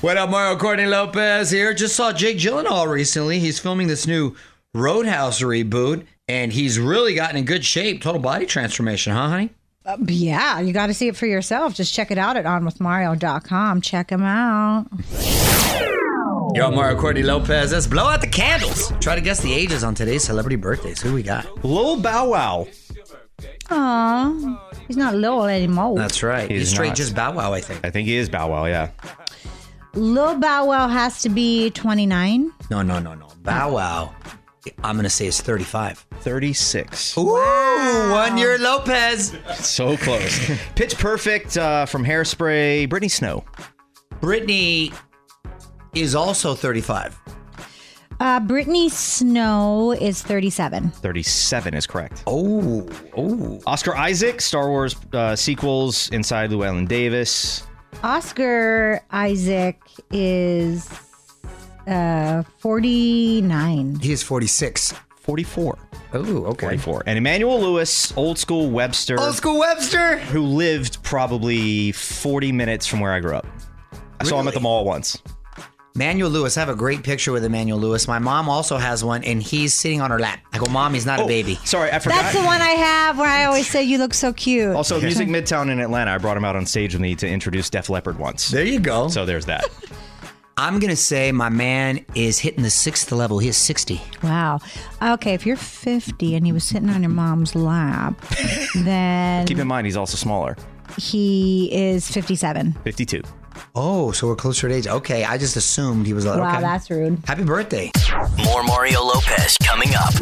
What 0.00 0.16
up, 0.16 0.30
Mario 0.30 0.58
Courtney 0.58 0.86
Lopez 0.86 1.52
here. 1.52 1.72
Just 1.72 1.94
saw 1.94 2.12
Jake 2.12 2.38
Gyllenhaal 2.38 2.88
recently. 2.88 3.38
He's 3.38 3.60
filming 3.60 3.86
this 3.86 4.08
new 4.08 4.34
Roadhouse 4.74 5.40
reboot, 5.40 6.04
and 6.26 6.52
he's 6.52 6.80
really 6.80 7.14
gotten 7.14 7.36
in 7.36 7.44
good 7.44 7.64
shape. 7.64 8.02
Total 8.02 8.20
body 8.20 8.44
transformation, 8.44 9.12
huh, 9.12 9.28
honey? 9.28 9.50
Uh, 9.88 9.96
yeah, 10.06 10.60
you 10.60 10.74
got 10.74 10.88
to 10.88 10.94
see 10.94 11.08
it 11.08 11.16
for 11.16 11.24
yourself. 11.26 11.74
Just 11.74 11.94
check 11.94 12.10
it 12.10 12.18
out 12.18 12.36
at 12.36 12.44
onwithmario.com. 12.44 13.80
Check 13.80 14.10
him 14.10 14.22
out. 14.22 14.86
Yo, 16.54 16.70
Mario 16.70 16.98
Courtney 17.00 17.22
Lopez. 17.22 17.72
Let's 17.72 17.86
blow 17.86 18.04
out 18.04 18.20
the 18.20 18.26
candles. 18.26 18.92
Try 19.00 19.14
to 19.14 19.20
guess 19.22 19.40
the 19.40 19.52
ages 19.52 19.82
on 19.84 19.94
today's 19.94 20.24
celebrity 20.24 20.56
birthdays. 20.56 21.00
Who 21.00 21.14
we 21.14 21.22
got? 21.22 21.64
Lil 21.64 22.00
Bow 22.00 22.28
Wow. 22.28 22.68
Aw, 23.70 24.70
he's 24.86 24.96
not 24.96 25.14
little 25.14 25.44
anymore. 25.44 25.96
That's 25.96 26.22
right. 26.22 26.50
He's, 26.50 26.60
He's 26.60 26.70
straight 26.70 26.88
not. 26.88 26.96
just 26.96 27.14
Bow 27.14 27.32
Wow, 27.32 27.52
I 27.54 27.60
think. 27.62 27.80
I 27.84 27.90
think 27.90 28.08
he 28.08 28.16
is 28.16 28.28
Bow 28.28 28.50
Wow, 28.50 28.66
yeah. 28.66 28.90
Lil 29.94 30.38
Bow 30.38 30.66
Wow 30.66 30.88
has 30.88 31.22
to 31.22 31.28
be 31.30 31.70
29. 31.70 32.52
No, 32.70 32.82
no, 32.82 32.98
no, 32.98 33.14
no. 33.14 33.28
Bow 33.42 33.72
Wow. 33.72 34.14
I'm 34.84 34.96
gonna 34.96 35.08
say 35.08 35.26
it's 35.26 35.40
35. 35.40 36.04
36. 36.20 37.16
Ooh, 37.18 37.32
one 38.10 38.36
year 38.36 38.58
Lopez. 38.58 39.36
So 39.54 39.96
close. 39.96 40.50
Pitch 40.74 40.96
Perfect 40.98 41.56
uh, 41.56 41.86
from 41.86 42.04
Hairspray, 42.04 42.88
Brittany 42.88 43.08
Snow. 43.08 43.44
Brittany 44.20 44.92
is 45.94 46.14
also 46.14 46.54
35. 46.54 47.18
Uh, 48.20 48.40
Brittany 48.40 48.88
Snow 48.88 49.92
is 49.92 50.22
37. 50.22 50.90
37 50.90 51.74
is 51.74 51.86
correct. 51.86 52.24
Oh, 52.26 52.88
oh. 53.16 53.60
Oscar 53.66 53.94
Isaac, 53.94 54.40
Star 54.40 54.68
Wars 54.68 54.96
uh, 55.12 55.36
sequels, 55.36 56.10
Inside 56.10 56.50
Llewyn 56.50 56.88
Davis. 56.88 57.62
Oscar 58.02 59.00
Isaac 59.10 59.80
is 60.10 60.88
uh, 61.86 62.42
49. 62.58 64.00
He 64.00 64.12
is 64.12 64.22
46. 64.22 64.94
44. 65.28 65.78
Oh, 66.14 66.20
okay. 66.46 66.66
44. 66.68 67.02
And 67.04 67.18
Emmanuel 67.18 67.60
Lewis, 67.60 68.16
old 68.16 68.38
school 68.38 68.70
Webster. 68.70 69.20
Old 69.20 69.34
school 69.34 69.58
Webster. 69.58 70.16
Who 70.16 70.40
lived 70.40 71.02
probably 71.02 71.92
40 71.92 72.50
minutes 72.50 72.86
from 72.86 73.00
where 73.00 73.12
I 73.12 73.20
grew 73.20 73.36
up. 73.36 73.46
I 74.20 74.24
saw 74.24 74.40
him 74.40 74.48
at 74.48 74.54
the 74.54 74.60
mall 74.60 74.86
once. 74.86 75.22
Manuel 75.94 76.30
Lewis. 76.30 76.56
I 76.56 76.60
have 76.60 76.70
a 76.70 76.74
great 76.74 77.02
picture 77.02 77.30
with 77.30 77.44
Emmanuel 77.44 77.78
Lewis. 77.78 78.08
My 78.08 78.18
mom 78.18 78.48
also 78.48 78.78
has 78.78 79.04
one, 79.04 79.22
and 79.22 79.42
he's 79.42 79.74
sitting 79.74 80.00
on 80.00 80.10
her 80.10 80.18
lap. 80.18 80.38
I 80.52 80.58
go, 80.58 80.70
Mom, 80.70 80.94
he's 80.94 81.04
not 81.04 81.20
a 81.20 81.24
oh, 81.24 81.26
baby. 81.26 81.56
Sorry, 81.56 81.90
I 81.90 81.98
forgot. 81.98 82.22
That's 82.22 82.34
the 82.38 82.44
one 82.44 82.62
I 82.62 82.70
have 82.70 83.18
where 83.18 83.28
I 83.28 83.44
always 83.44 83.68
say 83.68 83.82
you 83.82 83.98
look 83.98 84.14
so 84.14 84.32
cute. 84.32 84.74
Also, 84.74 84.98
Music 85.02 85.28
Midtown 85.28 85.70
in 85.70 85.80
Atlanta. 85.80 86.12
I 86.12 86.18
brought 86.18 86.38
him 86.38 86.44
out 86.44 86.56
on 86.56 86.64
stage 86.64 86.94
with 86.94 87.02
me 87.02 87.14
to 87.16 87.28
introduce 87.28 87.68
Def 87.68 87.90
Leppard 87.90 88.18
once. 88.18 88.48
There 88.48 88.64
you 88.64 88.80
go. 88.80 89.08
So 89.08 89.26
there's 89.26 89.44
that. 89.46 89.68
I'm 90.60 90.80
gonna 90.80 90.96
say 90.96 91.30
my 91.30 91.48
man 91.48 92.04
is 92.16 92.40
hitting 92.40 92.64
the 92.64 92.70
sixth 92.70 93.12
level. 93.12 93.38
He 93.38 93.46
is 93.48 93.56
60. 93.56 94.00
Wow. 94.24 94.58
Okay, 95.00 95.32
if 95.34 95.46
you're 95.46 95.56
50 95.56 96.34
and 96.34 96.44
he 96.44 96.50
was 96.50 96.64
sitting 96.64 96.90
on 96.90 97.00
your 97.00 97.10
mom's 97.12 97.54
lap, 97.54 98.20
then 98.74 99.46
Keep 99.46 99.58
in 99.58 99.68
mind, 99.68 99.86
he's 99.86 99.96
also 99.96 100.16
smaller. 100.16 100.56
he 100.96 101.70
is 101.72 102.10
57. 102.10 102.72
52. 102.84 103.22
Oh, 103.76 104.10
so 104.10 104.26
we're 104.26 104.34
closer 104.36 104.68
to 104.68 104.74
age. 104.74 104.88
Okay, 104.88 105.22
I 105.24 105.38
just 105.38 105.54
assumed 105.56 106.06
he 106.06 106.12
was 106.12 106.26
like, 106.26 106.40
Wow, 106.40 106.50
okay. 106.54 106.60
that's 106.60 106.90
rude. 106.90 107.20
Happy 107.24 107.44
birthday. 107.44 107.92
More 108.44 108.64
Mario 108.64 109.02
Lopez 109.04 109.56
coming 109.62 109.90
up. 109.94 110.12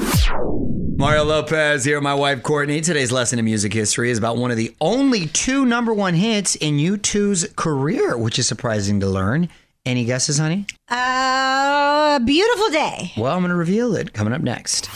Mario 0.99 1.25
Lopez 1.25 1.85
here, 1.85 2.01
my 2.03 2.15
wife 2.15 2.43
Courtney. 2.43 2.83
Today's 2.83 3.11
lesson 3.13 3.39
in 3.39 3.45
music 3.47 3.73
history 3.73 4.11
is 4.11 4.19
about 4.19 4.37
one 4.37 4.51
of 4.51 4.59
the 4.59 4.75
only 4.83 5.29
two 5.29 5.65
number 5.65 5.95
one 5.95 6.13
hits 6.15 6.57
in 6.57 6.77
U2's 6.77 7.49
career, 7.57 8.17
which 8.19 8.39
is 8.39 8.47
surprising 8.47 9.01
to 9.01 9.07
learn. 9.07 9.49
Any 9.87 10.05
guesses, 10.05 10.39
honey? 10.39 10.67
Uh, 10.89 12.19
beautiful 12.19 12.71
day. 12.71 13.13
Well, 13.17 13.33
I'm 13.33 13.41
going 13.41 13.51
to 13.51 13.55
reveal 13.55 13.95
it 13.95 14.13
coming 14.13 14.33
up 14.33 14.43
next. 14.43 14.91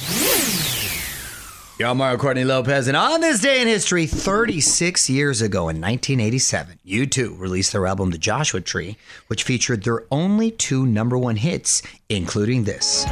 Y'all, 1.79 1.94
Mario 1.94 2.18
Courtney 2.18 2.42
Lopez, 2.44 2.88
and 2.88 2.96
on 2.96 3.20
this 3.20 3.40
day 3.40 3.62
in 3.62 3.68
history, 3.68 4.07
36 4.07 5.09
years 5.09 5.40
ago 5.40 5.68
in 5.68 5.81
1987, 5.81 6.81
U2 6.85 7.38
released 7.38 7.70
their 7.70 7.87
album 7.87 8.11
The 8.11 8.18
Joshua 8.18 8.61
Tree, 8.61 8.96
which 9.29 9.44
featured 9.44 9.85
their 9.85 10.03
only 10.11 10.50
two 10.50 10.85
number 10.85 11.16
one 11.16 11.37
hits, 11.37 11.83
including 12.09 12.64
this. 12.64 13.07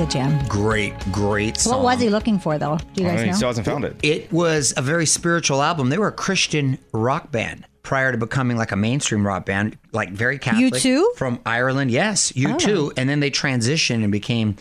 Yeah, 0.00 0.04
that's 0.04 0.14
a 0.14 0.18
good. 0.18 0.48
Great, 0.48 0.98
great 1.12 1.58
song. 1.58 1.74
What 1.74 1.82
was 1.82 2.00
he 2.00 2.08
looking 2.08 2.38
for, 2.38 2.58
though? 2.58 2.78
Do 2.94 3.02
you 3.02 3.08
guys 3.08 3.40
know? 3.40 3.46
hasn't 3.46 3.66
found 3.66 3.84
it. 3.84 3.96
It 4.02 4.32
was 4.32 4.72
a 4.76 4.82
very 4.82 5.06
spiritual 5.06 5.62
album. 5.62 5.90
They 5.90 5.98
were 5.98 6.08
a 6.08 6.12
Christian 6.12 6.78
rock 6.92 7.30
band 7.30 7.66
prior 7.82 8.12
to 8.12 8.18
becoming 8.18 8.56
like 8.56 8.72
a 8.72 8.76
mainstream 8.76 9.26
rock 9.26 9.44
band, 9.46 9.76
like 9.92 10.10
very 10.10 10.38
Catholic. 10.38 10.62
You 10.62 10.70
too? 10.70 11.12
From 11.16 11.40
Ireland, 11.44 11.90
yes, 11.90 12.32
U2. 12.32 12.76
Oh. 12.76 12.92
And 12.96 13.08
then 13.08 13.20
they 13.20 13.30
transitioned 13.30 14.02
and 14.02 14.12
became 14.12 14.56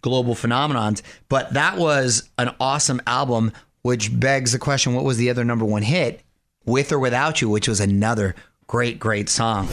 global 0.00 0.34
phenomenons. 0.34 1.02
But 1.28 1.54
that 1.54 1.76
was 1.76 2.30
an 2.38 2.54
awesome 2.60 3.00
album, 3.06 3.52
which 3.82 4.18
begs 4.18 4.52
the 4.52 4.58
question 4.58 4.94
what 4.94 5.04
was 5.04 5.16
the 5.16 5.30
other 5.30 5.44
number 5.44 5.64
one 5.64 5.82
hit? 5.82 6.20
With 6.64 6.92
or 6.92 6.98
Without 6.98 7.40
You, 7.40 7.48
which 7.48 7.66
was 7.66 7.80
another 7.80 8.36
great, 8.68 9.00
great 9.00 9.28
song. 9.28 9.68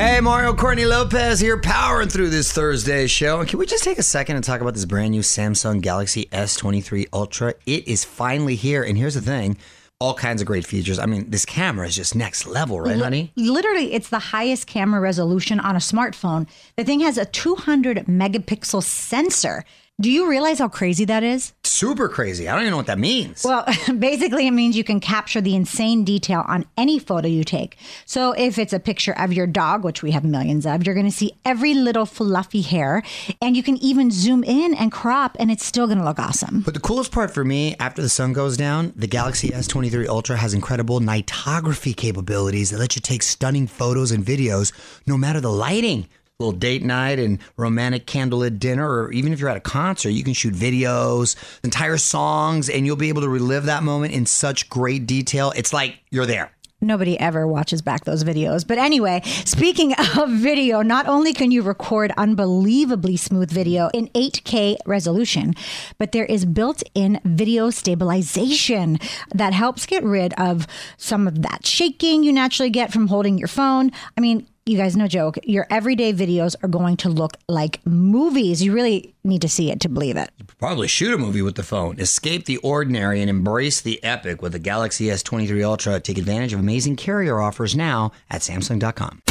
Hey, 0.00 0.18
Mario 0.18 0.54
Courtney 0.54 0.86
Lopez 0.86 1.40
here, 1.40 1.60
powering 1.60 2.08
through 2.08 2.30
this 2.30 2.50
Thursday 2.50 3.06
show. 3.06 3.40
And 3.40 3.46
can 3.46 3.58
we 3.58 3.66
just 3.66 3.84
take 3.84 3.98
a 3.98 4.02
second 4.02 4.36
and 4.36 4.42
talk 4.42 4.62
about 4.62 4.72
this 4.72 4.86
brand 4.86 5.10
new 5.10 5.20
Samsung 5.20 5.82
Galaxy 5.82 6.24
S23 6.32 7.08
Ultra? 7.12 7.52
It 7.66 7.86
is 7.86 8.02
finally 8.02 8.54
here. 8.54 8.82
And 8.82 8.96
here's 8.96 9.12
the 9.12 9.20
thing 9.20 9.58
all 9.98 10.14
kinds 10.14 10.40
of 10.40 10.46
great 10.46 10.64
features. 10.64 10.98
I 10.98 11.04
mean, 11.04 11.28
this 11.28 11.44
camera 11.44 11.86
is 11.86 11.96
just 11.96 12.14
next 12.14 12.46
level, 12.46 12.80
right, 12.80 12.96
honey? 12.96 13.30
Literally, 13.36 13.92
it's 13.92 14.08
the 14.08 14.18
highest 14.18 14.66
camera 14.66 15.02
resolution 15.02 15.60
on 15.60 15.76
a 15.76 15.80
smartphone. 15.80 16.48
The 16.76 16.84
thing 16.84 17.00
has 17.00 17.18
a 17.18 17.26
200 17.26 18.06
megapixel 18.06 18.82
sensor. 18.82 19.66
Do 20.00 20.10
you 20.10 20.30
realize 20.30 20.60
how 20.60 20.68
crazy 20.68 21.04
that 21.04 21.22
is? 21.22 21.52
Super 21.62 22.08
crazy. 22.08 22.48
I 22.48 22.52
don't 22.52 22.62
even 22.62 22.70
know 22.70 22.78
what 22.78 22.86
that 22.86 22.98
means. 22.98 23.44
Well, 23.44 23.66
basically, 23.98 24.46
it 24.46 24.52
means 24.52 24.74
you 24.74 24.82
can 24.82 24.98
capture 24.98 25.42
the 25.42 25.54
insane 25.54 26.04
detail 26.04 26.42
on 26.48 26.64
any 26.78 26.98
photo 26.98 27.28
you 27.28 27.44
take. 27.44 27.76
So, 28.06 28.32
if 28.32 28.58
it's 28.58 28.72
a 28.72 28.80
picture 28.80 29.12
of 29.12 29.34
your 29.34 29.46
dog, 29.46 29.84
which 29.84 30.02
we 30.02 30.12
have 30.12 30.24
millions 30.24 30.64
of, 30.64 30.86
you're 30.86 30.94
going 30.94 31.04
to 31.04 31.12
see 31.12 31.32
every 31.44 31.74
little 31.74 32.06
fluffy 32.06 32.62
hair, 32.62 33.02
and 33.42 33.58
you 33.58 33.62
can 33.62 33.76
even 33.76 34.10
zoom 34.10 34.42
in 34.42 34.72
and 34.72 34.90
crop, 34.90 35.36
and 35.38 35.50
it's 35.50 35.66
still 35.66 35.86
going 35.86 35.98
to 35.98 36.04
look 36.04 36.18
awesome. 36.18 36.62
But 36.62 36.72
the 36.72 36.80
coolest 36.80 37.12
part 37.12 37.30
for 37.30 37.44
me, 37.44 37.76
after 37.78 38.00
the 38.00 38.08
sun 38.08 38.32
goes 38.32 38.56
down, 38.56 38.94
the 38.96 39.06
Galaxy 39.06 39.50
S23 39.50 40.06
Ultra 40.06 40.38
has 40.38 40.54
incredible 40.54 41.00
nightography 41.00 41.94
capabilities 41.94 42.70
that 42.70 42.78
let 42.78 42.96
you 42.96 43.02
take 43.02 43.22
stunning 43.22 43.66
photos 43.66 44.12
and 44.12 44.24
videos 44.24 44.72
no 45.06 45.18
matter 45.18 45.42
the 45.42 45.52
lighting. 45.52 46.08
Little 46.40 46.52
date 46.52 46.82
night 46.82 47.18
and 47.18 47.38
romantic 47.58 48.06
candlelit 48.06 48.58
dinner, 48.58 48.90
or 48.90 49.12
even 49.12 49.34
if 49.34 49.40
you're 49.40 49.50
at 49.50 49.58
a 49.58 49.60
concert, 49.60 50.08
you 50.08 50.24
can 50.24 50.32
shoot 50.32 50.54
videos, 50.54 51.36
entire 51.62 51.98
songs, 51.98 52.70
and 52.70 52.86
you'll 52.86 52.96
be 52.96 53.10
able 53.10 53.20
to 53.20 53.28
relive 53.28 53.66
that 53.66 53.82
moment 53.82 54.14
in 54.14 54.24
such 54.24 54.70
great 54.70 55.06
detail. 55.06 55.52
It's 55.54 55.74
like 55.74 55.98
you're 56.10 56.24
there. 56.24 56.50
Nobody 56.80 57.20
ever 57.20 57.46
watches 57.46 57.82
back 57.82 58.04
those 58.04 58.24
videos. 58.24 58.66
But 58.66 58.78
anyway, 58.78 59.20
speaking 59.44 59.92
of 60.18 60.30
video, 60.30 60.80
not 60.80 61.06
only 61.06 61.34
can 61.34 61.50
you 61.50 61.60
record 61.60 62.10
unbelievably 62.16 63.18
smooth 63.18 63.50
video 63.50 63.90
in 63.92 64.08
8K 64.08 64.76
resolution, 64.86 65.52
but 65.98 66.12
there 66.12 66.24
is 66.24 66.46
built 66.46 66.82
in 66.94 67.20
video 67.22 67.68
stabilization 67.68 68.98
that 69.34 69.52
helps 69.52 69.84
get 69.84 70.02
rid 70.02 70.32
of 70.34 70.66
some 70.96 71.28
of 71.28 71.42
that 71.42 71.66
shaking 71.66 72.22
you 72.24 72.32
naturally 72.32 72.70
get 72.70 72.92
from 72.92 73.08
holding 73.08 73.36
your 73.36 73.48
phone. 73.48 73.90
I 74.16 74.22
mean, 74.22 74.46
you 74.66 74.76
guys, 74.76 74.96
no 74.96 75.06
joke, 75.06 75.38
your 75.44 75.66
everyday 75.70 76.12
videos 76.12 76.54
are 76.62 76.68
going 76.68 76.96
to 76.98 77.08
look 77.08 77.32
like 77.48 77.84
movies. 77.86 78.62
You 78.62 78.72
really 78.72 79.14
need 79.24 79.42
to 79.42 79.48
see 79.48 79.70
it 79.70 79.80
to 79.80 79.88
believe 79.88 80.16
it. 80.16 80.30
Probably 80.58 80.86
shoot 80.88 81.14
a 81.14 81.18
movie 81.18 81.42
with 81.42 81.56
the 81.56 81.62
phone. 81.62 81.98
Escape 81.98 82.44
the 82.44 82.58
ordinary 82.58 83.20
and 83.20 83.30
embrace 83.30 83.80
the 83.80 84.02
epic 84.04 84.42
with 84.42 84.52
the 84.52 84.58
Galaxy 84.58 85.06
S23 85.06 85.64
Ultra. 85.64 86.00
Take 86.00 86.18
advantage 86.18 86.52
of 86.52 86.60
amazing 86.60 86.96
carrier 86.96 87.40
offers 87.40 87.74
now 87.74 88.12
at 88.30 88.42
Samsung.com. 88.42 89.22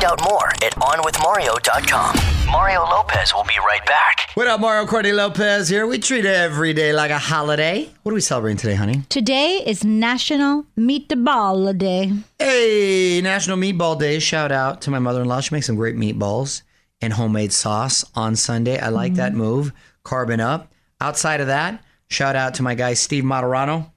Find 0.00 0.12
out 0.12 0.30
more 0.30 0.48
at 0.48 0.74
onwithmario.com. 0.76 2.50
Mario 2.50 2.80
Lopez 2.84 3.34
will 3.34 3.44
be 3.44 3.58
right 3.58 3.84
back. 3.84 4.30
What 4.32 4.46
up, 4.46 4.58
Mario 4.58 4.86
Courtney 4.86 5.12
Lopez 5.12 5.68
here. 5.68 5.86
We 5.86 5.98
treat 5.98 6.24
every 6.24 6.72
day 6.72 6.94
like 6.94 7.10
a 7.10 7.18
holiday. 7.18 7.90
What 8.02 8.12
are 8.12 8.14
we 8.14 8.22
celebrating 8.22 8.56
today, 8.56 8.76
honey? 8.76 9.02
Today 9.10 9.62
is 9.66 9.84
National 9.84 10.64
Meatball 10.78 11.76
Day. 11.76 12.12
Hey, 12.38 13.20
National 13.20 13.58
Meatball 13.58 13.98
Day. 13.98 14.20
Shout 14.20 14.50
out 14.50 14.80
to 14.82 14.90
my 14.90 15.00
mother 15.00 15.20
in 15.20 15.28
law. 15.28 15.40
She 15.40 15.54
makes 15.54 15.66
some 15.66 15.76
great 15.76 15.96
meatballs 15.96 16.62
and 17.02 17.12
homemade 17.12 17.52
sauce 17.52 18.02
on 18.14 18.36
Sunday. 18.36 18.78
I 18.78 18.88
like 18.88 19.14
that 19.14 19.32
mm-hmm. 19.32 19.40
move. 19.40 19.72
Carbon 20.02 20.40
up. 20.40 20.72
Outside 21.02 21.42
of 21.42 21.48
that, 21.48 21.84
shout 22.08 22.36
out 22.36 22.54
to 22.54 22.62
my 22.62 22.74
guy, 22.74 22.94
Steve 22.94 23.24
Martorano. 23.24 23.89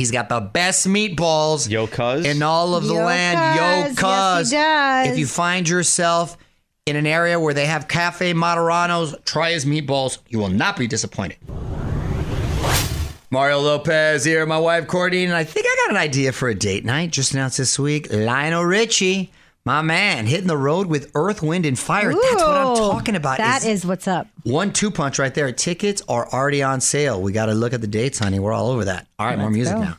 He's 0.00 0.10
got 0.10 0.30
the 0.30 0.40
best 0.40 0.88
meatballs 0.88 1.68
Yo, 1.68 1.86
cuz. 1.86 2.24
in 2.24 2.42
all 2.42 2.74
of 2.74 2.86
the 2.86 2.94
Yo, 2.94 3.04
land. 3.04 3.36
Yo, 3.54 3.88
cuz. 3.90 3.98
cuz. 3.98 4.50
Yes, 4.50 5.04
he 5.04 5.08
does. 5.10 5.12
If 5.12 5.18
you 5.18 5.26
find 5.26 5.68
yourself 5.68 6.38
in 6.86 6.96
an 6.96 7.06
area 7.06 7.38
where 7.38 7.52
they 7.52 7.66
have 7.66 7.86
Cafe 7.86 8.32
Martoranos, 8.32 9.22
try 9.26 9.50
his 9.52 9.66
meatballs. 9.66 10.16
You 10.30 10.38
will 10.38 10.48
not 10.48 10.78
be 10.78 10.86
disappointed. 10.86 11.36
Mario 13.30 13.58
Lopez 13.60 14.24
here, 14.24 14.46
my 14.46 14.58
wife 14.58 14.86
Courtney, 14.86 15.24
and 15.24 15.34
I 15.34 15.44
think 15.44 15.66
I 15.68 15.76
got 15.84 15.90
an 15.90 15.98
idea 15.98 16.32
for 16.32 16.48
a 16.48 16.54
date 16.54 16.86
night 16.86 17.10
just 17.10 17.34
announced 17.34 17.58
this 17.58 17.78
week. 17.78 18.08
Lionel 18.10 18.64
Richie, 18.64 19.30
my 19.64 19.82
man, 19.82 20.26
hitting 20.26 20.46
the 20.46 20.56
road 20.56 20.86
with 20.86 21.10
Earth, 21.14 21.42
Wind, 21.42 21.66
and 21.66 21.78
Fire. 21.78 22.12
That's 22.12 22.42
what 22.42 22.56
I'm 22.56 22.76
talking 22.76 23.14
about. 23.16 23.38
That 23.38 23.62
is 23.62 23.82
is 23.82 23.86
what's 23.86 24.08
up. 24.08 24.26
one 24.44 24.72
two 24.72 24.90
punch 24.90 25.18
right 25.18 25.34
there. 25.34 25.52
Tickets 25.52 26.02
are 26.08 26.28
already 26.32 26.62
on 26.62 26.80
sale. 26.80 27.20
We 27.20 27.32
got 27.32 27.46
to 27.46 27.54
look 27.54 27.72
at 27.72 27.80
the 27.80 27.86
dates, 27.86 28.18
honey. 28.18 28.38
We're 28.38 28.52
all 28.52 28.70
over 28.70 28.86
that. 28.86 29.06
All 29.18 29.26
right, 29.26 29.38
more 29.38 29.46
Let's 29.50 29.54
music 29.56 29.74
go. 29.76 29.80
now. 29.82 29.96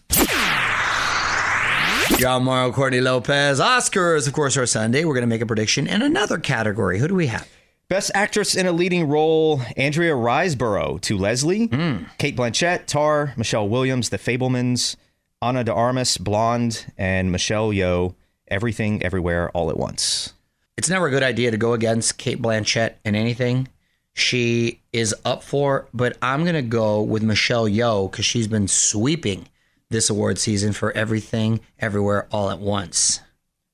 Y'all, 2.19 2.39
Mario 2.39 2.71
Courtney 2.71 3.01
Lopez. 3.01 3.59
Oscars, 3.59 4.27
of 4.27 4.33
course, 4.33 4.55
are 4.55 4.65
Sunday. 4.67 5.05
We're 5.05 5.13
going 5.15 5.23
to 5.23 5.27
make 5.27 5.41
a 5.41 5.45
prediction 5.45 5.87
in 5.87 6.01
another 6.03 6.37
category. 6.37 6.99
Who 6.99 7.07
do 7.07 7.15
we 7.15 7.27
have? 7.27 7.47
Best 7.87 8.11
actress 8.13 8.53
in 8.55 8.67
a 8.67 8.71
leading 8.71 9.07
role, 9.07 9.59
Andrea 9.75 10.13
Riseborough 10.13 11.01
to 11.01 11.17
Leslie, 11.17 11.65
Hmm. 11.67 12.03
Cate 12.19 12.35
Blanchett, 12.37 12.85
Tar, 12.85 13.33
Michelle 13.37 13.67
Williams, 13.67 14.09
The 14.09 14.17
Fabelmans, 14.19 14.95
Ana 15.41 15.63
de 15.63 15.73
Armas, 15.73 16.17
Blonde, 16.17 16.85
and 16.97 17.31
Michelle 17.31 17.69
Yeoh, 17.69 18.13
Everything 18.51 19.01
Everywhere 19.01 19.49
All 19.51 19.71
at 19.71 19.77
Once. 19.77 20.33
It's 20.77 20.89
never 20.89 21.07
a 21.07 21.09
good 21.11 21.23
idea 21.23 21.49
to 21.49 21.57
go 21.57 21.73
against 21.73 22.17
Cate 22.17 22.41
Blanchett 22.41 22.95
in 23.03 23.15
anything 23.15 23.67
she 24.13 24.81
is 24.91 25.15
up 25.25 25.43
for, 25.43 25.87
but 25.93 26.17
I'm 26.21 26.43
going 26.43 26.55
to 26.55 26.61
go 26.61 27.01
with 27.01 27.23
Michelle 27.23 27.67
Yeoh 27.67 28.11
because 28.11 28.25
she's 28.25 28.47
been 28.47 28.67
sweeping 28.67 29.47
this 29.89 30.09
award 30.09 30.37
season 30.37 30.73
for 30.73 30.91
everything, 30.91 31.59
everywhere, 31.79 32.27
all 32.31 32.49
at 32.49 32.59
once. 32.59 33.21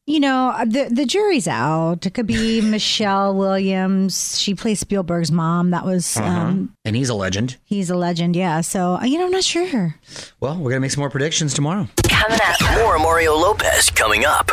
You 0.10 0.22
know, 0.22 0.52
uh, 0.56 0.63
the 0.63 0.88
the 0.89 1.06
jury's 1.06 1.50
out. 1.50 2.06
It 2.06 2.13
could 2.13 2.28
be 2.28 2.62
Michelle 2.76 3.36
Williams. 3.36 4.39
She 4.39 4.56
plays 4.56 4.80
Spielberg's 4.80 5.32
mom. 5.34 5.72
That 5.72 5.86
was 5.86 6.15
um, 6.15 6.74
and 6.86 6.96
he's 6.96 7.10
a 7.10 7.13
legend. 7.13 7.58
he's 7.65 7.89
a 7.89 7.96
legend. 7.96 8.36
Yeah. 8.36 8.62
So 8.62 8.96
uh, 8.96 9.04
you 9.04 9.20
know, 9.20 9.26
I'm 9.26 9.32
not 9.32 9.43
sure. 9.43 9.96
Well, 10.39 10.56
we're 10.56 10.72
going 10.72 10.78
to 10.78 10.80
make 10.80 10.91
some 10.91 11.02
more 11.02 11.10
predictions 11.10 11.54
tomorrow. 11.54 11.89
Coming 12.08 12.39
up. 12.41 12.78
More 12.78 12.98
Mario 13.00 13.36
Lopez 13.36 13.89
coming 13.91 14.24
up. 14.24 14.52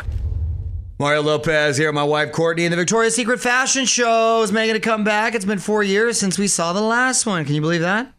Mario 0.99 1.23
Lopez 1.23 1.77
here, 1.77 1.93
my 1.93 2.05
wife 2.05 2.33
Courtney, 2.33 2.65
and 2.65 2.73
the 2.73 2.77
Victoria's 2.77 3.15
Secret 3.17 3.41
fashion 3.41 3.85
show 3.85 4.43
is 4.43 4.51
making 4.53 4.77
a 4.77 4.81
comeback. 4.81 5.35
It's 5.35 5.45
been 5.45 5.59
four 5.59 5.83
years 5.83 6.19
since 6.19 6.37
we 6.39 6.47
saw 6.49 6.73
the 6.73 6.81
last 6.81 7.27
one. 7.27 7.45
Can 7.45 7.55
you 7.55 7.61
believe 7.61 7.81
that? 7.81 8.13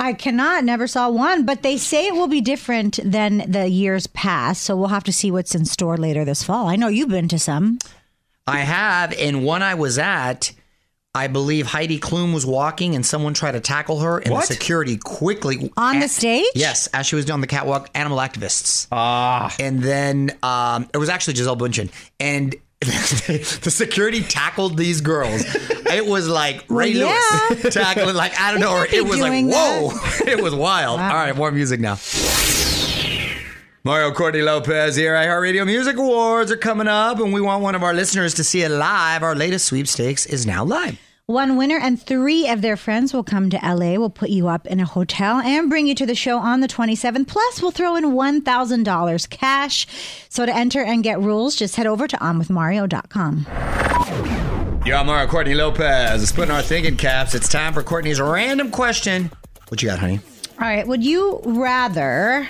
I 0.00 0.14
cannot. 0.14 0.64
Never 0.64 0.86
saw 0.86 1.10
one, 1.10 1.44
but 1.44 1.62
they 1.62 1.76
say 1.76 2.06
it 2.06 2.14
will 2.14 2.26
be 2.26 2.40
different 2.40 2.98
than 3.04 3.44
the 3.50 3.68
years 3.68 4.06
past. 4.08 4.62
So 4.62 4.74
we'll 4.76 4.88
have 4.88 5.04
to 5.04 5.12
see 5.12 5.30
what's 5.30 5.54
in 5.54 5.64
store 5.66 5.96
later 5.98 6.24
this 6.24 6.42
fall. 6.42 6.66
I 6.68 6.76
know 6.76 6.88
you've 6.88 7.10
been 7.10 7.28
to 7.28 7.38
some. 7.38 7.78
I 8.46 8.60
have, 8.60 9.12
and 9.12 9.44
one 9.44 9.62
I 9.62 9.74
was 9.74 9.98
at, 9.98 10.52
I 11.14 11.26
believe 11.26 11.66
Heidi 11.66 12.00
Klum 12.00 12.32
was 12.32 12.46
walking 12.46 12.94
and 12.94 13.04
someone 13.04 13.34
tried 13.34 13.52
to 13.52 13.60
tackle 13.60 14.00
her, 14.00 14.18
and 14.18 14.32
What? 14.32 14.48
the 14.48 14.54
security 14.54 14.96
quickly 14.96 15.70
On 15.76 15.98
the 16.00 16.06
a- 16.06 16.08
stage? 16.08 16.46
Yes, 16.54 16.86
as 16.88 17.06
she 17.06 17.14
was 17.16 17.24
down 17.26 17.42
the 17.42 17.46
catwalk, 17.46 17.90
animal 17.94 18.18
activists. 18.18 18.86
Ah. 18.90 19.54
And 19.60 19.82
then 19.82 20.32
um, 20.42 20.88
it 20.94 20.98
was 20.98 21.08
actually 21.10 21.34
Gisele 21.34 21.56
Bündchen, 21.56 21.90
and 22.18 22.54
the 23.60 23.70
security 23.70 24.22
tackled 24.22 24.78
these 24.78 25.02
girls. 25.02 25.42
It 25.86 26.06
was 26.06 26.28
like 26.28 26.64
Ray 26.68 26.94
Well, 26.94 27.08
Lewis 27.08 27.64
yeah. 27.64 27.70
tackling, 27.82 28.14
like 28.14 28.32
I 28.40 28.52
don't 28.52 28.60
They 28.60 28.66
know, 28.66 28.84
it 28.90 29.04
was 29.06 29.20
like 29.20 29.44
whoa, 29.44 29.90
that. 29.90 30.24
it 30.26 30.42
was 30.42 30.54
wild. 30.54 30.98
All 30.98 31.08
right, 31.08 31.36
more 31.36 31.50
music 31.50 31.78
now. 31.78 31.98
Mario 33.84 34.12
Courtney 34.12 34.42
Lopez 34.42 34.96
here. 34.96 35.14
iHeartRadio 35.14 35.66
Music 35.66 35.96
Awards 35.96 36.50
are 36.50 36.56
coming 36.56 36.86
up, 36.88 37.18
and 37.18 37.32
we 37.34 37.40
want 37.40 37.62
one 37.62 37.74
of 37.74 37.82
our 37.82 37.92
listeners 37.92 38.34
to 38.34 38.44
see 38.44 38.62
it 38.62 38.70
live. 38.70 39.22
Our 39.22 39.34
latest 39.34 39.66
sweepstakes 39.66 40.24
is 40.26 40.46
now 40.46 40.64
live. 40.64 40.98
One 41.30 41.56
winner 41.56 41.78
and 41.78 42.02
three 42.02 42.48
of 42.48 42.60
their 42.60 42.76
friends 42.76 43.14
will 43.14 43.22
come 43.22 43.50
to 43.50 43.56
LA. 43.58 43.92
We'll 44.00 44.10
put 44.10 44.30
you 44.30 44.48
up 44.48 44.66
in 44.66 44.80
a 44.80 44.84
hotel 44.84 45.38
and 45.38 45.70
bring 45.70 45.86
you 45.86 45.94
to 45.94 46.04
the 46.04 46.16
show 46.16 46.38
on 46.38 46.58
the 46.58 46.66
27th. 46.66 47.28
Plus, 47.28 47.62
we'll 47.62 47.70
throw 47.70 47.94
in 47.94 48.02
$1,000 48.02 49.30
cash. 49.30 49.86
So 50.28 50.44
to 50.44 50.52
enter 50.52 50.82
and 50.82 51.04
get 51.04 51.20
rules, 51.20 51.54
just 51.54 51.76
head 51.76 51.86
over 51.86 52.08
to 52.08 52.16
onwithmario.com. 52.16 53.46
Yo, 54.84 54.96
I'm 54.96 55.06
Mario 55.06 55.28
Courtney 55.28 55.54
Lopez. 55.54 56.20
It's 56.20 56.32
putting 56.32 56.50
our 56.50 56.62
thinking 56.62 56.96
caps. 56.96 57.32
It's 57.36 57.48
time 57.48 57.74
for 57.74 57.84
Courtney's 57.84 58.20
random 58.20 58.72
question. 58.72 59.30
What 59.68 59.80
you 59.84 59.88
got, 59.88 60.00
honey? 60.00 60.18
All 60.60 60.66
right. 60.66 60.84
Would 60.84 61.04
you 61.04 61.42
rather 61.44 62.48